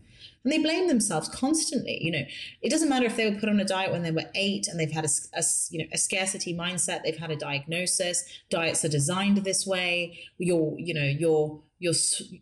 [0.44, 2.24] and they blame themselves constantly you know
[2.60, 4.78] it doesn't matter if they were put on a diet when they were eight and
[4.78, 8.88] they've had a, a, you know a scarcity mindset they've had a diagnosis diets are
[8.88, 11.94] designed this way you're you know you're you're,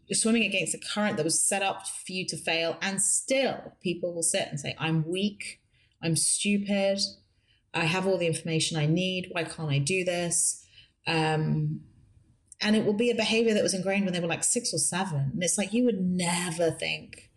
[0.06, 3.72] you're swimming against a current that was set up for you to fail and still
[3.82, 5.60] people will sit and say i'm weak
[6.02, 7.00] i'm stupid
[7.72, 9.28] I have all the information I need.
[9.32, 10.64] Why can't I do this?
[11.06, 11.82] Um,
[12.60, 14.78] and it will be a behavior that was ingrained when they were like six or
[14.78, 15.30] seven.
[15.32, 17.29] And it's like you would never think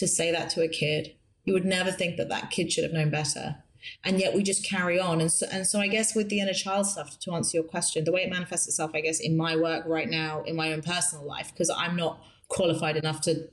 [0.00, 1.14] to say that to a kid.
[1.44, 3.56] You would never think that that kid should have known better.
[4.02, 5.20] And yet we just carry on.
[5.20, 8.04] And so, and so I guess with the inner child stuff, to answer your question,
[8.04, 10.82] the way it manifests itself, I guess, in my work right now, in my own
[10.82, 13.48] personal life, because I'm not qualified enough to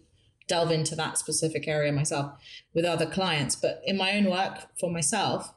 [0.47, 2.31] delve into that specific area myself
[2.73, 3.55] with other clients.
[3.55, 5.53] But in my own work for myself,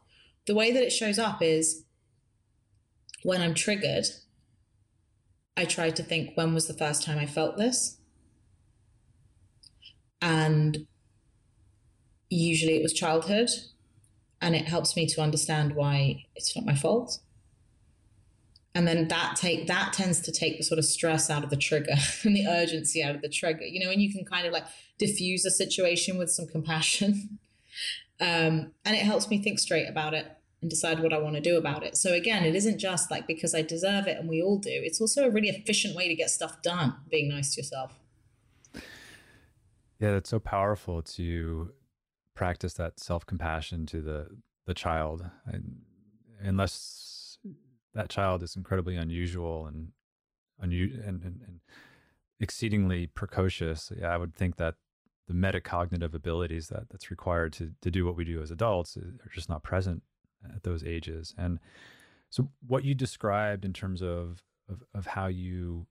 [0.46, 1.84] the way that it shows up is
[3.22, 4.06] when I'm triggered,
[5.56, 7.99] I try to think when was the first time I felt this?
[10.22, 10.86] And
[12.28, 13.50] usually it was childhood.
[14.42, 17.18] And it helps me to understand why it's not my fault.
[18.74, 21.56] And then that take that tends to take the sort of stress out of the
[21.56, 23.64] trigger and the urgency out of the trigger.
[23.64, 24.64] You know, and you can kind of like
[24.98, 27.38] diffuse a situation with some compassion.
[28.22, 30.26] Um, and it helps me think straight about it
[30.60, 31.96] and decide what I want to do about it.
[31.96, 34.68] So again, it isn't just like because I deserve it and we all do.
[34.70, 37.99] It's also a really efficient way to get stuff done, being nice to yourself.
[40.00, 41.72] Yeah, that's so powerful to
[42.34, 44.28] practice that self-compassion to the
[44.66, 45.28] the child.
[45.46, 45.82] And
[46.40, 47.38] unless
[47.94, 49.88] that child is incredibly unusual and
[50.62, 51.60] unu- and, and, and
[52.40, 54.76] exceedingly precocious, yeah, I would think that
[55.28, 59.00] the metacognitive abilities that that's required to to do what we do as adults eh,
[59.00, 60.02] are just not present
[60.54, 61.34] at those ages.
[61.36, 61.60] And
[62.30, 65.86] so, what you described in terms of, of, of how you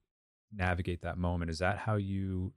[0.52, 2.52] navigate that moment is that how you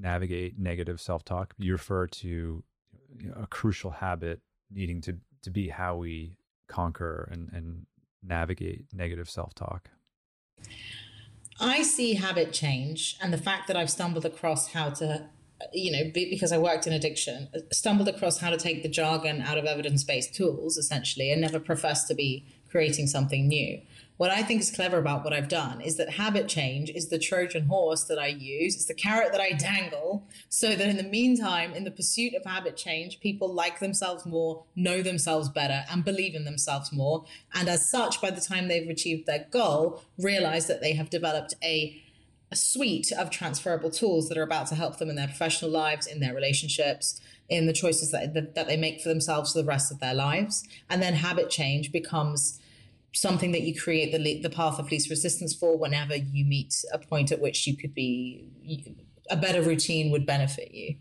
[0.00, 1.54] navigate negative self talk?
[1.58, 6.36] You refer to you know, a crucial habit needing to to be how we
[6.68, 7.86] conquer and, and
[8.22, 9.90] navigate negative self talk.
[11.60, 15.28] I see habit change and the fact that I've stumbled across how to
[15.72, 19.58] you know, because I worked in addiction, stumbled across how to take the jargon out
[19.58, 23.80] of evidence based tools, essentially, and never professed to be creating something new.
[24.20, 27.18] What I think is clever about what I've done is that habit change is the
[27.18, 28.74] Trojan horse that I use.
[28.74, 32.44] It's the carrot that I dangle so that in the meantime, in the pursuit of
[32.44, 37.24] habit change, people like themselves more, know themselves better, and believe in themselves more.
[37.54, 41.54] And as such, by the time they've achieved their goal, realize that they have developed
[41.64, 42.02] a
[42.52, 46.06] a suite of transferable tools that are about to help them in their professional lives,
[46.06, 49.64] in their relationships, in the choices that, that, that they make for themselves for the
[49.64, 50.66] rest of their lives.
[50.90, 52.60] And then habit change becomes
[53.12, 56.98] something that you create the, the path of least resistance for whenever you meet a
[56.98, 58.96] point at which you could be
[59.30, 60.96] a better routine would benefit you.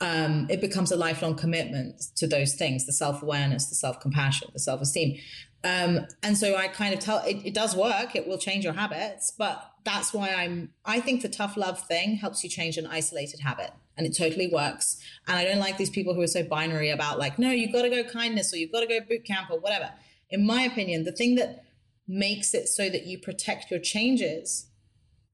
[0.00, 4.48] Um, it becomes a lifelong commitment to those things the self awareness, the self compassion,
[4.52, 5.18] the self esteem.
[5.64, 8.74] Um, and so I kind of tell it, it does work, it will change your
[8.74, 12.86] habits, but that's why I'm, I think the tough love thing helps you change an
[12.86, 14.98] isolated habit and it totally works.
[15.26, 17.82] And I don't like these people who are so binary about like, no, you've got
[17.82, 19.90] to go kindness or you've got to go boot camp or whatever.
[20.30, 21.64] In my opinion, the thing that
[22.06, 24.66] makes it so that you protect your changes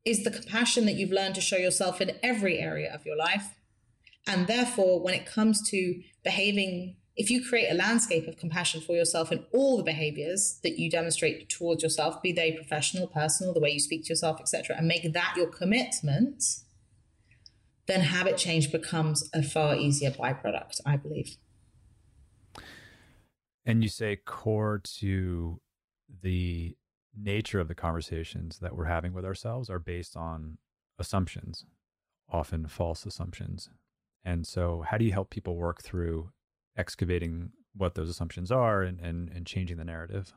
[0.05, 3.55] is the compassion that you've learned to show yourself in every area of your life.
[4.27, 8.97] And therefore, when it comes to behaving if you create a landscape of compassion for
[8.97, 13.61] yourself in all the behaviors that you demonstrate towards yourself, be they professional, personal, the
[13.61, 16.43] way you speak to yourself, etc., and make that your commitment,
[17.87, 21.37] then habit change becomes a far easier byproduct, I believe.
[23.67, 25.61] And you say core to
[26.23, 26.77] the
[27.17, 30.59] nature of the conversations that we're having with ourselves are based on
[30.99, 31.65] assumptions,
[32.31, 33.71] often false assumptions.
[34.25, 36.31] And so, how do you help people work through
[36.77, 40.33] excavating what those assumptions are and, and, and changing the narrative?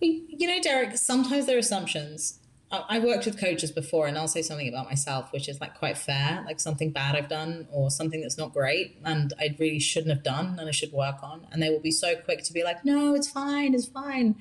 [0.00, 2.40] You know, Derik, sometimes they're assumptions.
[2.72, 5.98] I've worked with coaches before, and I'll say something about myself, which is like quite
[5.98, 10.14] fair, like something bad I've done or something that's not great, and I really shouldn't
[10.14, 11.48] have done, and I should work on.
[11.50, 14.36] And they will be so quick to be like, "No, it's fine, it's fine,"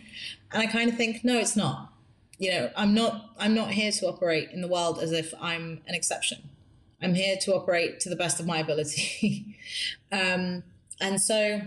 [0.52, 1.92] and I kind of think, "No, it's not."
[2.38, 3.32] You know, I'm not.
[3.40, 6.50] I'm not here to operate in the world as if I'm an exception.
[7.02, 9.58] I'm here to operate to the best of my ability.
[10.12, 10.64] um,
[11.02, 11.62] and so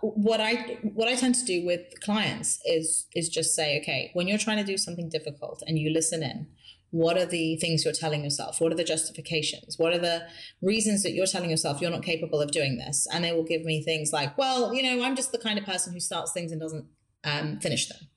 [0.00, 4.28] what I what I tend to do with clients is is just say, okay, when
[4.28, 6.48] you're trying to do something difficult and you listen in,
[6.90, 8.60] what are the things you're telling yourself?
[8.60, 9.78] What are the justifications?
[9.78, 10.26] What are the
[10.60, 13.06] reasons that you're telling yourself you're not capable of doing this?
[13.12, 15.64] And they will give me things like, well, you know, I'm just the kind of
[15.64, 16.86] person who starts things and doesn't
[17.24, 18.08] um, finish them.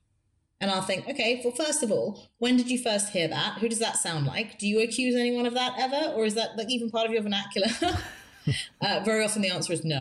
[0.60, 3.60] And I'll think, okay, well, first of all, when did you first hear that?
[3.60, 4.58] Who does that sound like?
[4.60, 6.14] Do you accuse anyone of that ever?
[6.14, 7.68] Or is that like even part of your vernacular?
[8.82, 10.00] uh, very often the answer is no.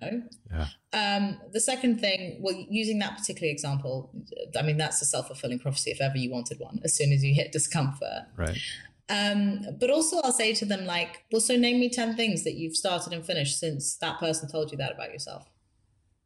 [0.50, 0.66] Yeah.
[0.92, 4.10] Um, the second thing, well, using that particular example,
[4.58, 7.24] I mean, that's a self fulfilling prophecy if ever you wanted one, as soon as
[7.24, 8.24] you hit discomfort.
[8.36, 8.58] Right.
[9.08, 12.54] Um, but also, I'll say to them, like, well, so name me 10 things that
[12.54, 15.50] you've started and finished since that person told you that about yourself.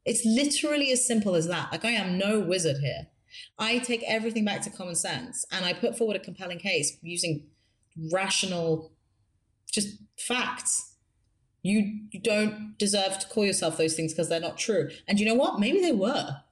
[0.04, 1.72] It's literally as simple as that.
[1.72, 3.08] Like, I am no wizard here.
[3.58, 7.48] I take everything back to common sense and I put forward a compelling case using
[8.12, 8.92] rational,
[9.70, 10.95] just facts.
[11.66, 14.90] You, you don't deserve to call yourself those things because they're not true.
[15.08, 15.58] And you know what?
[15.58, 16.42] Maybe they were.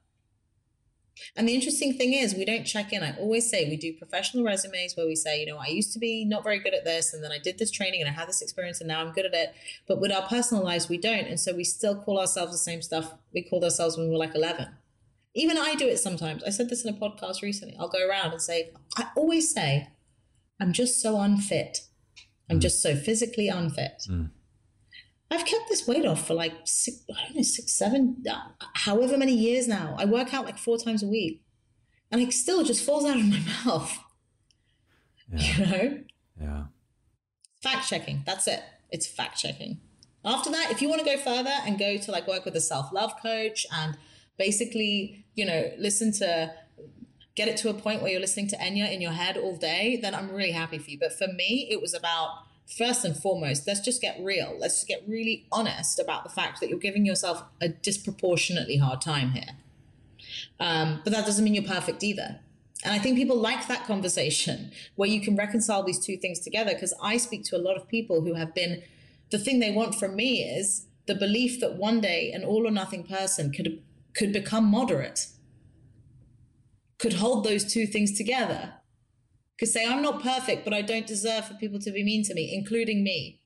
[1.36, 3.02] And the interesting thing is, we don't check in.
[3.02, 5.98] I always say we do professional resumes where we say, you know, I used to
[5.98, 8.28] be not very good at this, and then I did this training and I had
[8.28, 9.54] this experience, and now I'm good at it.
[9.86, 11.26] But with our personal lives, we don't.
[11.26, 14.18] And so we still call ourselves the same stuff we called ourselves when we were
[14.18, 14.68] like 11.
[15.34, 16.44] Even I do it sometimes.
[16.44, 17.76] I said this in a podcast recently.
[17.78, 19.88] I'll go around and say, I always say,
[20.60, 21.80] I'm just so unfit.
[22.48, 22.62] I'm mm.
[22.62, 24.04] just so physically unfit.
[24.08, 24.30] Mm.
[25.30, 28.36] I've kept this weight off for like six, I don't know, six, seven, uh,
[28.74, 29.96] however many years now.
[29.98, 31.42] I work out like four times a week
[32.10, 33.98] and it still just falls out of my mouth.
[35.32, 35.56] Yeah.
[35.56, 35.98] You know?
[36.40, 36.64] Yeah.
[37.62, 38.22] Fact checking.
[38.26, 38.62] That's it.
[38.90, 39.80] It's fact checking.
[40.24, 42.60] After that, if you want to go further and go to like work with a
[42.60, 43.96] self love coach and
[44.38, 46.52] basically, you know, listen to
[47.34, 49.98] get it to a point where you're listening to Enya in your head all day,
[50.00, 50.98] then I'm really happy for you.
[50.98, 52.30] But for me, it was about
[52.66, 54.56] first and foremost, let's just get real.
[54.58, 59.00] Let's just get really honest about the fact that you're giving yourself a disproportionately hard
[59.00, 59.56] time here.
[60.58, 62.40] Um, but that doesn't mean you're perfect either.
[62.84, 66.72] And I think people like that conversation where you can reconcile these two things together
[66.74, 68.82] because I speak to a lot of people who have been,
[69.30, 72.70] the thing they want from me is the belief that one day an all or
[72.70, 73.82] nothing person could
[74.14, 75.26] could become moderate,
[76.98, 78.74] could hold those two things together,
[79.58, 82.34] could say, I'm not perfect, but I don't deserve for people to be mean to
[82.34, 83.40] me, including me.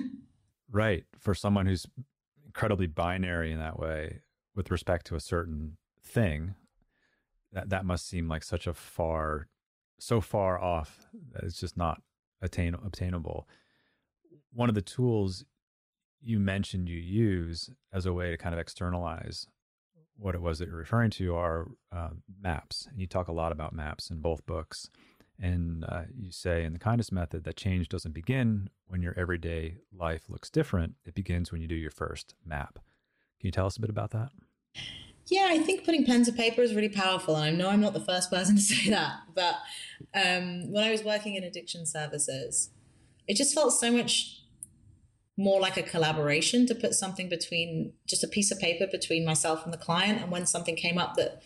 [0.70, 1.04] right.
[1.18, 1.86] For someone who's
[2.46, 4.22] incredibly binary in that way
[4.54, 6.54] with respect to a certain thing,
[7.52, 9.48] that, that must seem like such a far,
[9.98, 12.02] so far off that it's just not
[12.42, 13.48] attain, obtainable.
[14.52, 15.44] One of the tools
[16.20, 19.46] you mentioned you use as a way to kind of externalize
[20.16, 22.86] what it was that you're referring to are uh, maps.
[22.90, 24.90] And you talk a lot about maps in both books.
[25.40, 29.76] And uh, you say in the kindness method that change doesn't begin when your everyday
[29.96, 30.94] life looks different.
[31.04, 32.74] It begins when you do your first map.
[33.38, 34.30] Can you tell us a bit about that?
[35.26, 37.36] Yeah, I think putting pen to paper is really powerful.
[37.36, 39.18] And I know I'm not the first person to say that.
[39.34, 39.56] But
[40.14, 42.70] um, when I was working in addiction services,
[43.28, 44.42] it just felt so much
[45.36, 49.64] more like a collaboration to put something between just a piece of paper between myself
[49.64, 50.20] and the client.
[50.20, 51.42] And when something came up that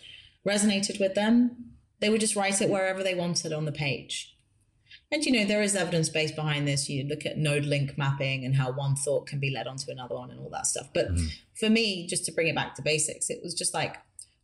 [0.47, 1.72] resonated with them,
[2.03, 4.35] they would just write it wherever they wanted on the page.
[5.09, 6.89] And you know, there is evidence base behind this.
[6.89, 10.15] You look at node link mapping and how one thought can be led onto another
[10.15, 10.89] one and all that stuff.
[10.93, 11.27] But mm-hmm.
[11.55, 13.95] for me, just to bring it back to basics, it was just like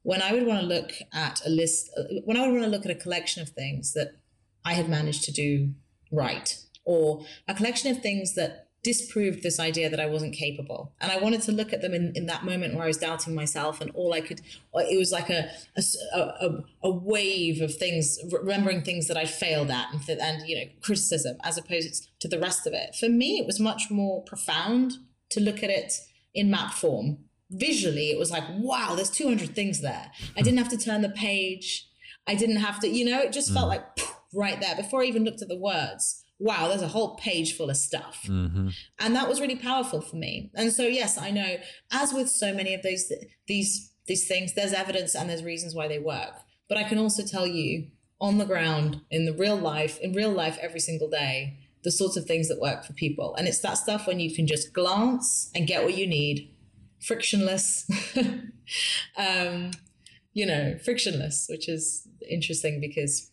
[0.04, 1.90] when I would want to look at a list,
[2.24, 4.20] when I would want to look at a collection of things that
[4.64, 5.74] I had managed to do
[6.12, 10.94] right, or a collection of things that disproved this idea that I wasn't capable.
[11.02, 13.36] And I wanted to look at them in, in that moment where I was doubting
[13.36, 14.42] myself and all I could,
[14.74, 15.84] it was like a, a,
[16.16, 20.72] a, a wave of things, remembering things that I failed at and, and, you know,
[20.82, 22.96] criticism as opposed to the rest of it.
[22.96, 24.94] For me, it was much more profound
[25.32, 25.94] to look at it
[26.34, 27.18] in map form.
[27.52, 30.12] Visually, it was like, wow, there's 200 things there.
[30.38, 31.88] I didn't have to turn the page.
[32.28, 33.70] I didn't have to, you know, it just felt mm.
[33.70, 33.84] like
[34.34, 37.70] right there before I even looked at the words wow, there's a whole page full
[37.70, 38.24] of stuff.
[38.28, 38.70] Mm-hmm.
[39.00, 40.52] And that was really powerful for me.
[40.56, 41.58] And so, yes, I know,
[41.92, 43.12] as with so many of those,
[43.48, 46.34] these, these things, there's evidence and there's reasons why they work.
[46.70, 47.88] But I can also tell you
[48.22, 52.18] on the ground, in the real life, in real life, every single day, the sorts
[52.18, 53.36] of things that work for people.
[53.36, 56.50] And it's that stuff when you can just glance and get what you need,
[57.02, 57.90] frictionless.
[59.18, 59.72] um,
[60.34, 63.29] you know, frictionless, which is interesting because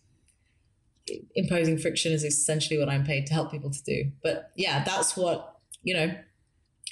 [1.34, 4.11] imposing friction is essentially what I'm paid to help people to do.
[4.22, 6.14] But yeah, that's what, you know,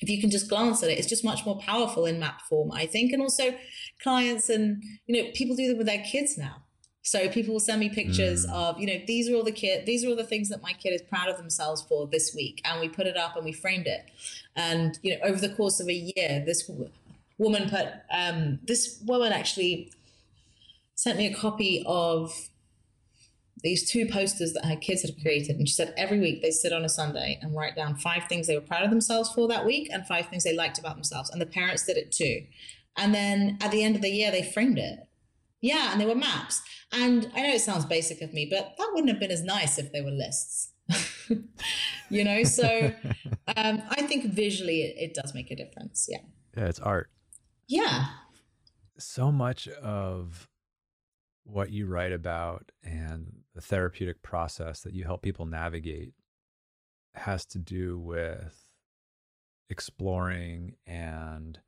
[0.00, 2.72] if you can just glance at it, it's just much more powerful in map form,
[2.72, 3.12] I think.
[3.12, 3.54] And also
[4.02, 6.64] clients and, you know, people do them with their kids now.
[7.06, 8.52] So people will send me pictures mm.
[8.52, 10.72] of, you know, these are all the kid, these are all the things that my
[10.72, 13.52] kid is proud of themselves for this week, and we put it up and we
[13.52, 14.10] framed it.
[14.56, 16.68] And you know, over the course of a year, this
[17.36, 19.92] woman put, um, this woman actually
[20.94, 22.32] sent me a copy of
[23.64, 25.56] these two posters that her kids had created.
[25.56, 28.46] And she said every week they sit on a Sunday and write down five things
[28.46, 31.30] they were proud of themselves for that week and five things they liked about themselves.
[31.30, 32.42] And the parents did it too.
[32.96, 35.00] And then at the end of the year, they framed it.
[35.62, 36.60] Yeah, and they were maps.
[36.92, 39.78] And I know it sounds basic of me, but that wouldn't have been as nice
[39.78, 40.72] if they were lists.
[42.10, 42.92] you know, so
[43.56, 46.06] um, I think visually it, it does make a difference.
[46.10, 46.18] Yeah.
[46.54, 47.10] Yeah, it's art.
[47.66, 48.04] Yeah.
[48.98, 50.50] So much of
[51.44, 56.14] what you write about and the therapeutic process that you help people navigate
[57.14, 58.68] has to do with
[59.70, 61.60] exploring and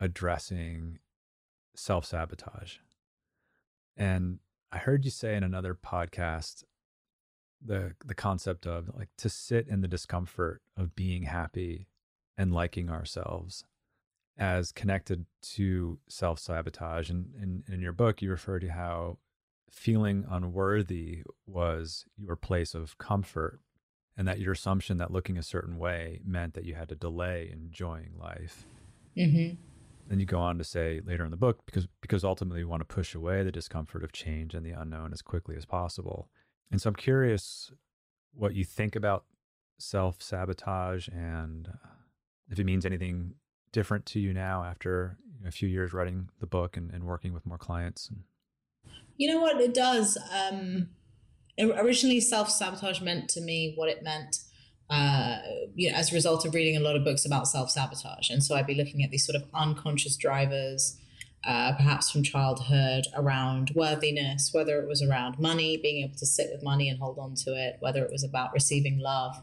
[0.00, 0.98] addressing
[1.74, 2.76] self sabotage.
[3.96, 4.38] And
[4.70, 6.64] I heard you say in another podcast
[7.64, 11.86] the the concept of like to sit in the discomfort of being happy
[12.36, 13.64] and liking ourselves
[14.38, 17.10] as connected to self sabotage.
[17.10, 19.18] And in, in your book, you refer to how
[19.70, 23.60] feeling unworthy was your place of comfort,
[24.16, 27.50] and that your assumption that looking a certain way meant that you had to delay
[27.52, 28.66] enjoying life.
[29.16, 29.56] Mm-hmm.
[30.08, 32.80] Then you go on to say later in the book, because because ultimately you want
[32.80, 36.28] to push away the discomfort of change and the unknown as quickly as possible.
[36.70, 37.72] And so I'm curious
[38.34, 39.24] what you think about
[39.78, 41.68] self sabotage and
[42.50, 43.34] if it means anything
[43.72, 47.44] different to you now after a few years writing the book and, and working with
[47.46, 48.10] more clients?
[49.16, 49.60] You know what?
[49.60, 50.16] It does.
[50.32, 50.88] Um,
[51.58, 54.38] originally, self sabotage meant to me what it meant.
[54.90, 55.38] Uh,
[55.74, 58.42] you know, as a result of reading a lot of books about self sabotage, and
[58.42, 60.98] so I'd be looking at these sort of unconscious drivers,
[61.44, 66.50] uh, perhaps from childhood, around worthiness, whether it was around money, being able to sit
[66.52, 69.36] with money and hold on to it, whether it was about receiving love,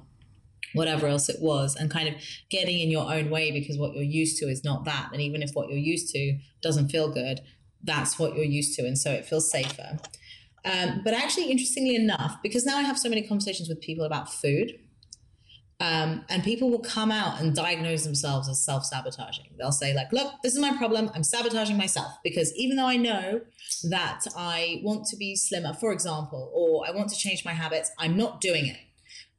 [0.73, 2.15] whatever else it was, and kind of
[2.49, 5.09] getting in your own way because what you're used to is not that.
[5.11, 7.41] And even if what you're used to doesn't feel good,
[7.83, 8.85] that's what you're used to.
[8.85, 9.97] And so it feels safer.
[10.65, 14.31] Um, but actually, interestingly enough, because now I have so many conversations with people about
[14.31, 14.77] food,
[15.81, 19.45] um, and people will come out and diagnose themselves as self sabotaging.
[19.57, 21.09] They'll say, like, look, this is my problem.
[21.15, 23.41] I'm sabotaging myself because even though I know
[23.89, 27.91] that I want to be slimmer, for example, or I want to change my habits,
[27.97, 28.77] I'm not doing it.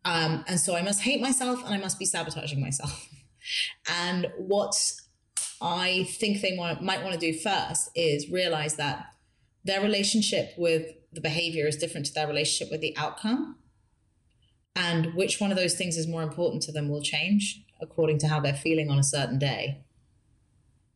[0.05, 3.09] Um, and so I must hate myself and I must be sabotaging myself.
[3.88, 4.74] and what
[5.61, 9.07] I think they want, might want to do first is realize that
[9.64, 13.57] their relationship with the behavior is different to their relationship with the outcome.
[14.74, 18.28] And which one of those things is more important to them will change according to
[18.28, 19.82] how they're feeling on a certain day.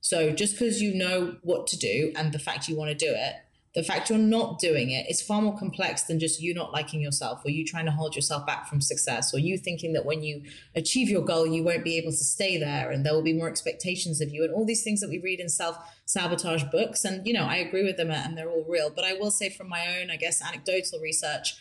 [0.01, 3.13] So just because you know what to do and the fact you want to do
[3.15, 3.37] it
[3.75, 7.01] the fact you're not doing it is far more complex than just you not liking
[7.01, 10.23] yourself or you trying to hold yourself back from success or you thinking that when
[10.23, 10.43] you
[10.77, 13.49] achieve your goal you won't be able to stay there and there will be more
[13.49, 17.05] expectations of you and all these things that we read in self sabotage books.
[17.05, 18.91] And you know I agree with them and they're all real.
[18.95, 21.57] But I will say from my own I guess anecdotal research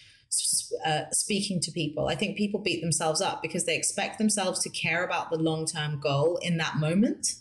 [0.84, 4.70] uh, speaking to people I think people beat themselves up because they expect themselves to
[4.70, 7.36] care about the long-term goal in that moment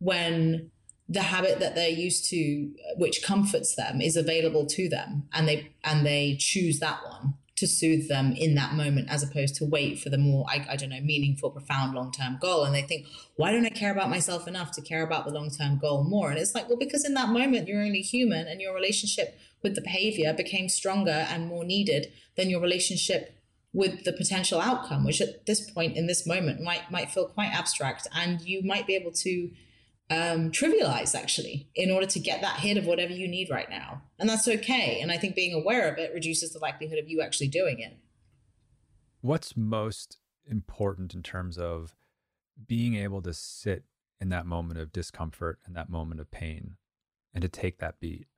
[0.00, 0.72] when
[1.08, 5.70] the habit that they're used to which comforts them is available to them and they
[5.84, 10.00] and they choose that one to soothe them in that moment as opposed to wait
[10.00, 12.64] for the more I, I don't know meaningful profound long-term goal.
[12.64, 15.78] And they think why don't i care about myself enough to care about the long-term
[15.78, 16.30] goal more?
[16.30, 19.76] And it's like well because in that moment you're only human and your relationship with
[19.76, 23.38] the behavior became stronger and more needed than your relationship
[23.72, 27.52] with the potential outcome which at this point in this moment might might feel quite
[27.52, 29.50] abstract and you might be able to
[30.14, 34.02] um, trivialize actually in order to get that hit of whatever you need right now.
[34.18, 35.00] And that's okay.
[35.00, 37.96] And I think being aware of it reduces the likelihood of you actually doing it.
[39.20, 41.96] What's most important in terms of
[42.66, 43.84] being able to sit
[44.20, 46.76] in that moment of discomfort and that moment of pain
[47.32, 48.28] and to take that beat?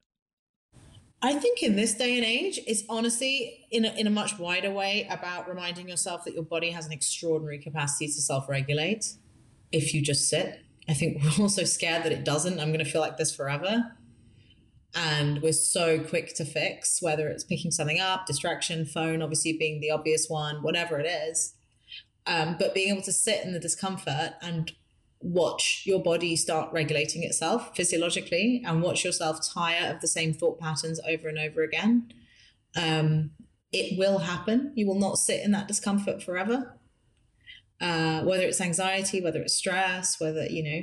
[1.23, 4.71] I think in this day and age, it's honestly in a, in a much wider
[4.71, 9.15] way about reminding yourself that your body has an extraordinary capacity to self regulate
[9.73, 12.61] if you just sit I think we're also scared that it doesn't.
[12.61, 13.93] I'm going to feel like this forever.
[14.95, 19.81] And we're so quick to fix, whether it's picking something up, distraction, phone, obviously being
[19.81, 21.55] the obvious one, whatever it is.
[22.27, 24.73] Um, but being able to sit in the discomfort and
[25.21, 30.59] watch your body start regulating itself physiologically and watch yourself tire of the same thought
[30.59, 32.13] patterns over and over again.
[32.75, 33.31] Um,
[33.73, 34.73] it will happen.
[34.77, 36.77] You will not sit in that discomfort forever
[37.81, 40.83] uh, whether it's anxiety, whether it's stress, whether, you know,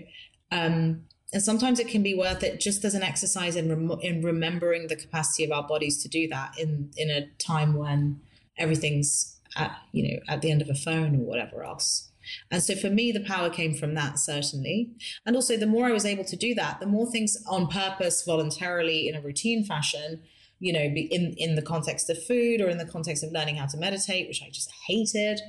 [0.52, 4.22] um, and sometimes it can be worth it just as an exercise in rem- in
[4.22, 8.22] remembering the capacity of our bodies to do that in in a time when
[8.58, 12.12] everything's at you know at the end of a phone or whatever else.
[12.52, 14.92] And so for me, the power came from that, certainly.
[15.26, 18.24] And also, the more I was able to do that, the more things on purpose,
[18.24, 20.22] voluntarily, in a routine fashion,
[20.60, 23.66] you know, in, in the context of food or in the context of learning how
[23.66, 25.42] to meditate, which I just hated,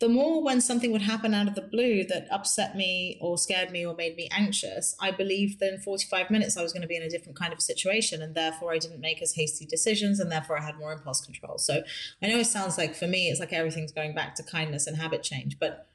[0.00, 3.70] the more when something would happen out of the blue that upset me or scared
[3.70, 6.88] me or made me anxious, I believed that in 45 minutes I was going to
[6.88, 10.18] be in a different kind of situation and therefore I didn't make as hasty decisions
[10.18, 11.58] and therefore I had more impulse control.
[11.58, 11.82] So
[12.22, 14.96] I know it sounds like for me, it's like everything's going back to kindness and
[14.96, 15.86] habit change, but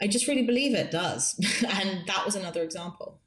[0.00, 1.38] I just really believe it does.
[1.68, 3.20] and that was another example.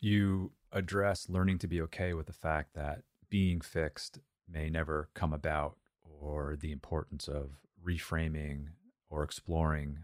[0.00, 5.32] You address learning to be okay with the fact that being fixed may never come
[5.32, 5.76] about
[6.20, 7.50] or the importance of
[7.84, 8.68] reframing
[9.10, 10.00] or exploring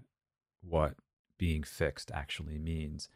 [0.63, 0.95] what
[1.39, 3.09] being fixed actually means.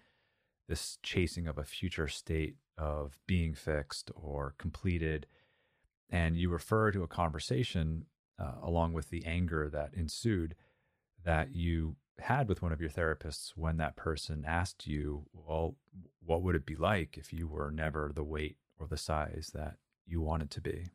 [0.68, 5.26] This chasing of a future state of being fixed or completed.
[6.11, 8.05] And you refer to a conversation
[8.39, 10.55] uh, along with the anger that ensued
[11.24, 15.76] that you had with one of your therapists when that person asked you, Well,
[16.24, 19.76] what would it be like if you were never the weight or the size that
[20.07, 20.86] you wanted to be?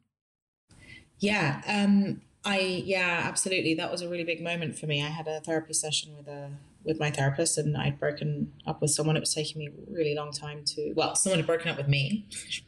[1.19, 1.61] Yeah.
[1.67, 3.73] Um, I yeah, absolutely.
[3.75, 5.01] That was a really big moment for me.
[5.01, 6.51] I had a therapy session with a
[6.85, 9.15] with my therapist, and I'd broken up with someone.
[9.15, 10.93] It was taking me a really long time to.
[10.95, 12.27] Well, someone had broken up with me.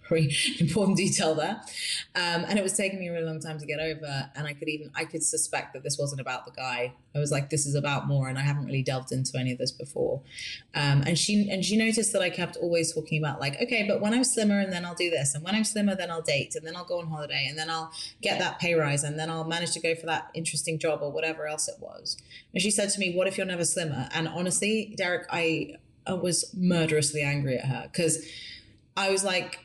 [0.09, 1.61] Very important detail there,
[2.16, 4.30] um, and it was taking me a really long time to get over.
[4.36, 6.93] And I could even I could suspect that this wasn't about the guy.
[7.16, 9.57] I was like, this is about more, and I haven't really delved into any of
[9.57, 10.22] this before.
[10.74, 14.01] Um, and she and she noticed that I kept always talking about like, okay, but
[14.01, 16.55] when I'm slimmer, and then I'll do this, and when I'm slimmer, then I'll date,
[16.55, 17.91] and then I'll go on holiday, and then I'll
[18.22, 21.11] get that pay rise, and then I'll manage to go for that interesting job or
[21.11, 22.18] whatever else it was.
[22.53, 25.75] And she said to me, "What if you're never slimmer?" And honestly, Derik, I,
[26.07, 28.25] I was murderously angry at her because
[28.97, 29.59] I was like,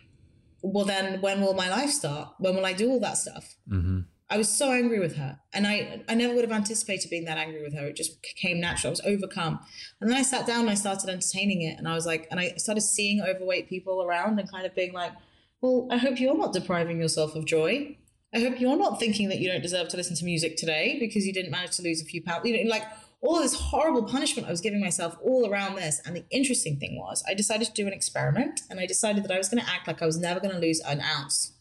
[0.62, 2.34] well, then when will my life start?
[2.38, 3.56] When will I do all that stuff?
[3.68, 4.00] Mm-hmm.
[4.32, 5.40] I was so angry with her.
[5.52, 7.86] And I, I never would have anticipated being that angry with her.
[7.86, 8.90] It just came natural.
[8.90, 9.58] I was overcome.
[10.00, 11.78] And then I sat down and I started entertaining it.
[11.78, 14.92] And I was like, and I started seeing overweight people around and kind of being
[14.92, 15.12] like,
[15.60, 17.96] well, I hope you're not depriving yourself of joy.
[18.32, 21.26] I hope you're not thinking that you don't deserve to listen to music today because
[21.26, 22.46] you didn't manage to lose a few pounds.
[22.46, 22.84] You know, like
[23.22, 26.00] all this horrible punishment I was giving myself all around this.
[26.04, 29.30] And the interesting thing was, I decided to do an experiment and I decided that
[29.30, 31.52] I was going to act like I was never going to lose an ounce.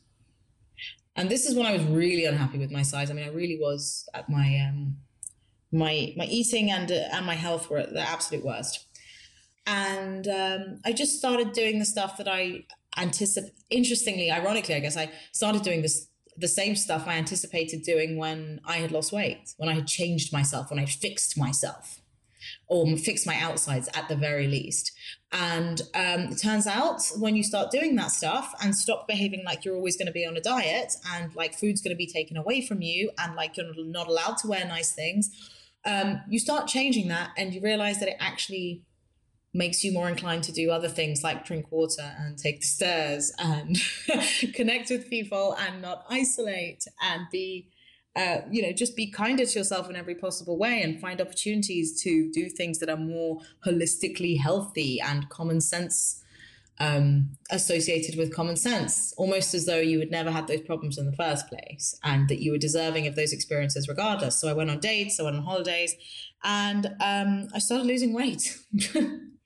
[1.16, 3.12] And this is when I was really unhappy with my size.
[3.12, 4.98] I mean, I really was at my um,
[5.72, 8.86] my my eating and uh, and my health were at the absolute worst.
[9.68, 12.64] And um, I just started doing the stuff that I
[12.98, 13.54] anticipate.
[13.70, 16.09] Interestingly, ironically, I guess I started doing this
[16.40, 20.32] the same stuff I anticipated doing when I had lost weight, when I had changed
[20.32, 22.02] myself, when I fixed myself,
[22.68, 24.92] or fixed my outsides at the very least.
[25.32, 29.64] And um, it turns out when you start doing that stuff and stop behaving like
[29.64, 32.38] you're always going to be on a diet and like food's going to be taken
[32.38, 35.30] away from you and like you're not allowed to wear nice things,
[35.86, 38.84] um, you start changing that and you realize that it actually
[39.54, 43.32] makes you more inclined to do other things like drink water and take the stairs
[43.40, 43.78] and
[44.54, 47.68] connect with people and not isolate and be
[48.16, 52.02] uh, you know just be kinder to yourself in every possible way and find opportunities
[52.02, 56.24] to do things that are more holistically healthy and common sense
[56.80, 59.14] um, associated with common sense.
[59.18, 62.42] Almost as though you had never had those problems in the first place and that
[62.42, 64.40] you were deserving of those experiences regardless.
[64.40, 65.96] So i went on dates i went on holidays
[66.44, 68.58] and um, i started losing weight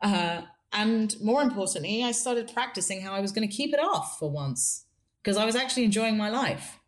[0.00, 0.42] Uh,
[0.72, 4.30] and more importantly, I started practicing how I was going to keep it off for
[4.30, 4.84] once
[5.22, 6.78] because I was actually enjoying my life.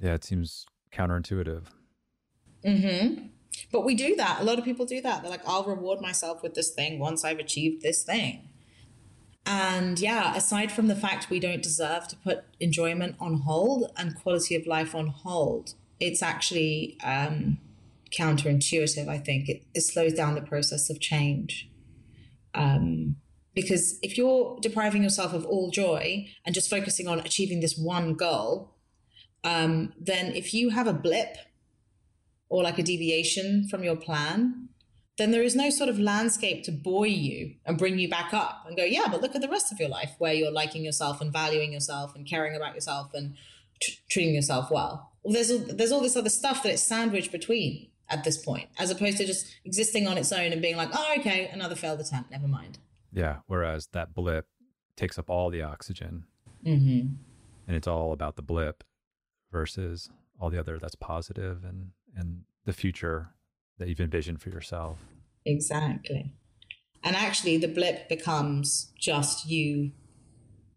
[0.00, 1.64] Yeah, it seems counterintuitive.
[2.64, 3.26] Mm-hmm.
[3.70, 4.40] But we do that.
[4.40, 5.22] A lot of people do that.
[5.22, 8.48] They're like, I'll reward myself with this thing once I've achieved this thing.
[9.44, 14.14] And yeah, aside from the fact we don't deserve to put enjoyment on hold and
[14.14, 17.58] quality of life on hold, it's actually um,
[18.16, 19.48] counterintuitive, I think.
[19.48, 21.68] It, it slows down the process of change.
[22.54, 23.16] Um,
[23.54, 28.14] because if you're depriving yourself of all joy and just focusing on achieving this one
[28.14, 28.76] goal,
[29.44, 31.36] um, then if you have a blip
[32.48, 34.68] or like a deviation from your plan,
[35.18, 38.64] then there is no sort of landscape to buoy you and bring you back up
[38.66, 41.20] and go, yeah, but look at the rest of your life where you're liking yourself
[41.20, 43.34] and valuing yourself and caring about yourself and
[43.80, 45.12] t- treating yourself well.
[45.22, 45.34] well.
[45.34, 49.16] There's there's all this other stuff that it's sandwiched between at this point, as opposed
[49.16, 52.46] to just existing on its own and being like, oh, okay, another failed attempt, never
[52.46, 52.78] mind.
[53.12, 53.38] Yeah.
[53.46, 54.46] Whereas that blip
[54.96, 56.24] takes up all the oxygen
[56.64, 57.14] mm-hmm.
[57.66, 58.84] and it's all about the blip
[59.50, 63.30] versus all the other that's positive and, and the future
[63.78, 64.98] that you've envisioned for yourself.
[65.44, 66.32] Exactly.
[67.02, 69.90] And actually, the blip becomes just you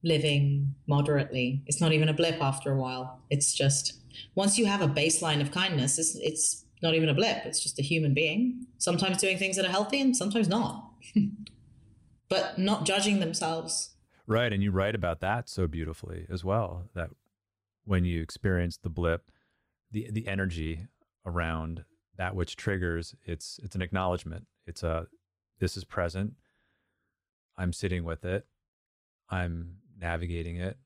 [0.03, 1.61] living moderately.
[1.67, 3.19] It's not even a blip after a while.
[3.29, 3.99] It's just
[4.33, 7.45] once you have a baseline of kindness, it's, it's not even a blip.
[7.45, 10.91] It's just a human being, sometimes doing things that are healthy and sometimes not,
[12.29, 13.95] but not judging themselves.
[14.27, 14.51] Right.
[14.51, 17.09] And you write about that so beautifully as well that
[17.83, 19.29] when you experience the blip,
[19.91, 20.87] the, the energy
[21.25, 21.83] around
[22.17, 25.07] that which triggers it's it's an acknowledgement it's a
[25.59, 26.33] this is present
[27.57, 28.45] i'm sitting with it
[29.29, 30.77] i'm navigating it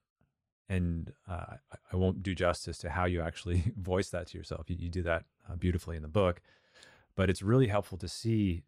[0.69, 1.55] and uh,
[1.91, 4.69] I, won't do justice to how you actually voice that to yourself.
[4.69, 6.41] You, you do that uh, beautifully in the book
[7.19, 8.63] but it's really helpful to see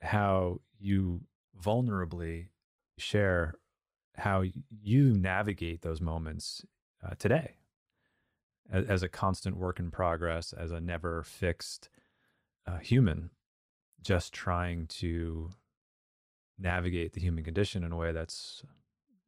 [0.00, 1.20] how you
[1.62, 2.46] vulnerably
[2.96, 3.52] share
[4.14, 4.42] how
[4.82, 6.64] you navigate those moments
[7.04, 7.56] uh, today
[8.72, 11.90] as, as, a constant work in progress as a never fixed
[12.66, 13.28] uh, human
[14.00, 15.50] just trying to
[16.58, 18.62] navigate the human condition in a way that's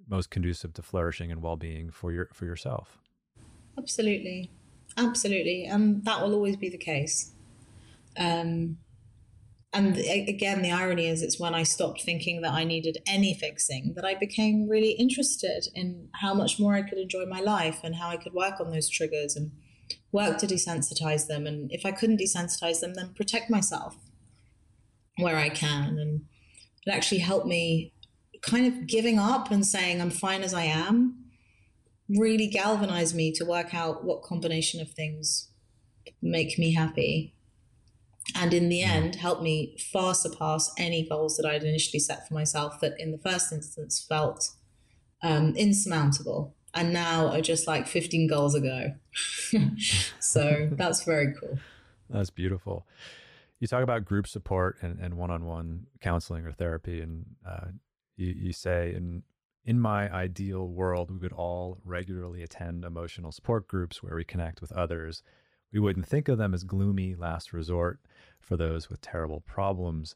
[0.08, 2.98] most conducive to flourishing and well-being for your for yourself?
[3.78, 4.50] Absolutely.
[4.96, 5.64] Absolutely.
[5.64, 7.32] And that will always be the case.
[8.18, 8.78] Um,
[9.72, 13.92] and again the irony is it's when i stopped thinking that i needed any fixing
[13.94, 17.96] that i became really interested in how much more i could enjoy my life and
[17.96, 19.52] how i could work on those triggers and
[20.12, 21.46] work to desensitize them.
[21.46, 23.96] And if i couldn't desensitize them then protect myself
[25.18, 26.22] where i can and
[26.86, 27.92] it actually helped me
[28.42, 31.28] kind of giving up and saying I'm fine as I am
[32.08, 35.50] really galvanized me to work out what combination of things
[36.22, 37.34] make me happy.
[38.34, 38.88] And in the mm.
[38.88, 43.12] end, helped me far surpass any goals that I'd initially set for myself that in
[43.12, 44.50] the first instance felt
[45.22, 46.54] um, insurmountable.
[46.74, 48.94] And now are just like 15 goals ago.
[50.20, 51.58] so that's very cool.
[52.10, 52.86] That's beautiful.
[53.58, 57.68] You talk about group support and, and one-on-one counseling or therapy, and uh,
[58.18, 59.22] you, you say in
[59.64, 64.62] in my ideal world, we would all regularly attend emotional support groups where we connect
[64.62, 65.22] with others.
[65.72, 68.00] We wouldn't think of them as gloomy last resort
[68.40, 70.14] for those with terrible problems.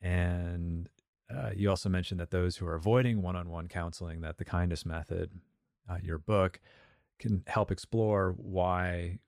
[0.00, 0.88] And
[1.28, 4.46] uh, you also mentioned that those who are avoiding one on one counseling, that the
[4.46, 5.30] kindness method,
[5.88, 6.58] uh, your book,
[7.18, 9.18] can help explore why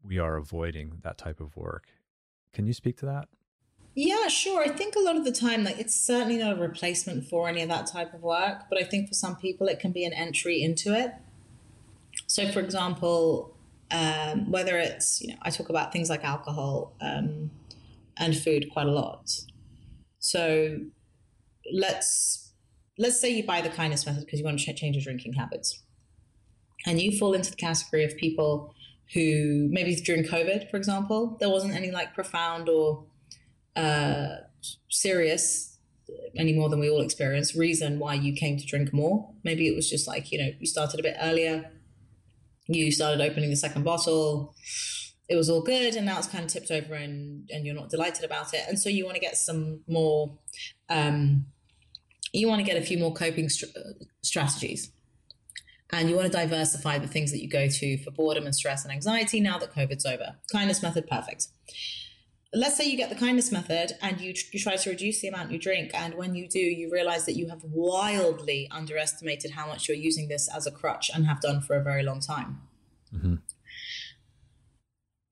[0.00, 1.88] we are avoiding that type of work.
[2.52, 3.28] Can you speak to that?
[3.94, 4.62] Yeah, sure.
[4.62, 7.62] I think a lot of the time, like it's certainly not a replacement for any
[7.62, 10.12] of that type of work, but I think for some people it can be an
[10.12, 11.12] entry into it.
[12.26, 13.56] So, for example,
[13.92, 17.50] um, whether it's you know, I talk about things like alcohol um,
[18.16, 19.30] and food quite a lot.
[20.18, 20.78] So,
[21.72, 22.52] let's
[22.98, 25.82] let's say you buy the kindness method because you want to change your drinking habits,
[26.84, 28.74] and you fall into the category of people
[29.12, 33.04] who maybe during COVID, for example, there wasn't any like profound or
[33.76, 34.36] uh,
[34.90, 35.74] serious
[36.36, 39.30] any more than we all experience reason why you came to drink more.
[39.42, 41.70] Maybe it was just like, you know, you started a bit earlier,
[42.66, 44.54] you started opening the second bottle,
[45.28, 47.88] it was all good, and now it's kind of tipped over and, and you're not
[47.88, 48.62] delighted about it.
[48.68, 50.38] And so you want to get some more,
[50.90, 51.46] um,
[52.32, 53.74] you want to get a few more coping st-
[54.22, 54.90] strategies.
[55.92, 58.84] And you want to diversify the things that you go to for boredom and stress
[58.84, 60.36] and anxiety now that COVID's over.
[60.50, 61.48] Kindness method, perfect
[62.54, 65.50] let's say you get the kindness method and you, you try to reduce the amount
[65.50, 69.88] you drink and when you do you realize that you have wildly underestimated how much
[69.88, 72.60] you're using this as a crutch and have done for a very long time.
[73.14, 73.34] Mm-hmm.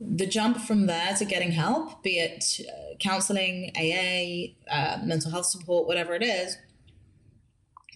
[0.01, 5.47] the jump from there to getting help be it uh, counseling aa uh, mental health
[5.47, 6.59] support whatever it is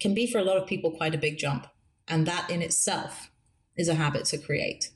[0.00, 1.66] can be for a lot of people quite a big jump.
[2.08, 3.30] And that in itself
[3.76, 4.90] is a habit to create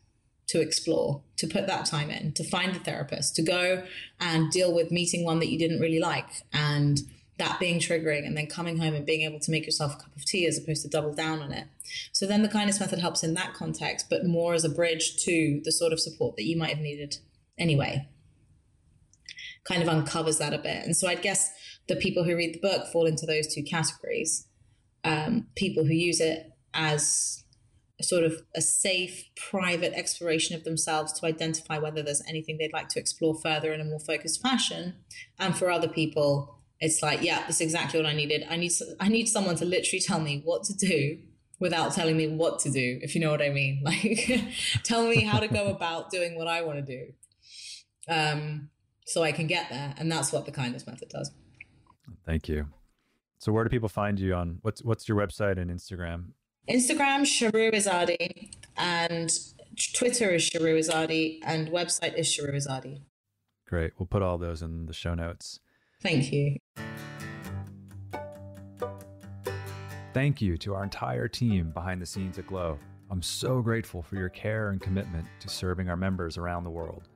[0.50, 3.84] to explore, to put that time in, to find the therapist, to go
[4.18, 7.00] and deal with meeting one that you didn't really like and
[7.38, 10.14] that being triggering and then coming home and being able to make yourself a cup
[10.16, 11.68] of tea as opposed to double down on it.
[12.12, 15.60] So then the kindness method helps in that context, but more as a bridge to
[15.64, 17.18] the sort of support that you might have needed
[17.56, 18.08] anyway.
[19.64, 20.84] Kind of uncovers that a bit.
[20.84, 21.50] And so I guess
[21.86, 24.48] the people who read the book fall into those two categories.
[25.04, 27.44] Um, people who use it as
[28.04, 32.88] sort of a safe, private exploration of themselves to identify whether there's anything they'd like
[32.88, 34.94] to explore further in a more focused fashion.
[35.38, 38.46] And for other people, it's like, yeah, that's exactly what I needed.
[38.48, 41.18] I need I need someone to literally tell me what to do
[41.58, 43.82] without telling me what to do, if you know what I mean.
[43.84, 44.42] Like,
[44.82, 47.12] tell me how to go about doing what I want to do,
[48.08, 48.70] um,
[49.04, 49.94] so I can get there.
[49.98, 51.30] And that's what the kindness method does.
[52.24, 52.68] Thank you.
[53.38, 56.28] So, where do people find you on what's what's your website and Instagram?
[56.68, 59.30] Instagram, Shahroo Izadi, and
[59.94, 63.00] Twitter is Shahroo Izadi, and website is Shahroo Izadi.
[63.66, 63.92] Great.
[63.98, 65.60] We'll put all those in the show notes.
[66.02, 66.56] Thank you.
[70.12, 72.78] Thank you to our entire team behind the scenes at Glo.
[73.10, 77.08] I'm so grateful for your care and commitment to serving our members around the world.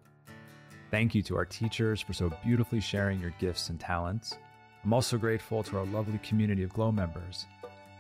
[0.91, 4.39] Thank you to our teachers for so beautifully sharing your gifts and talents.
[4.85, 7.47] I'm also grateful to our lovely community of Glo members.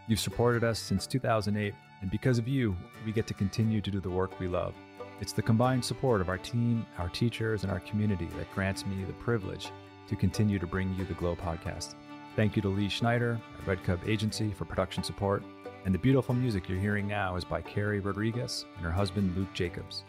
[0.06, 2.76] You've supported us since 2008, and because of you,
[3.06, 4.74] we get to continue to do the work we love.
[5.20, 9.04] It's the combined support of our team, our teachers, and our community that grants me
[9.04, 9.70] the privilege
[10.08, 11.94] to continue to bring you the Glo podcast.
[12.36, 15.42] Thank you to Lee Schneider at Red Cub Agency for production support.
[15.86, 19.52] And the beautiful music you're hearing now is by Carrie Rodriguez and her husband Luke
[19.54, 20.04] Jacobs.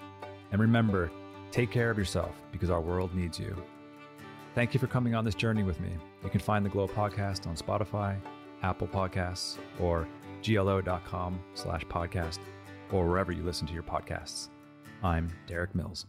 [0.51, 1.09] And remember,
[1.51, 3.55] take care of yourself because our world needs you.
[4.55, 5.91] Thank you for coming on this journey with me.
[6.23, 8.17] You can find the Glo podcast on Spotify,
[8.65, 10.07] Apple Podcasts, or
[10.43, 12.39] glo.com slash podcast,
[12.91, 14.49] or wherever you listen to your podcasts.
[15.03, 16.07] I'm Derik Mills.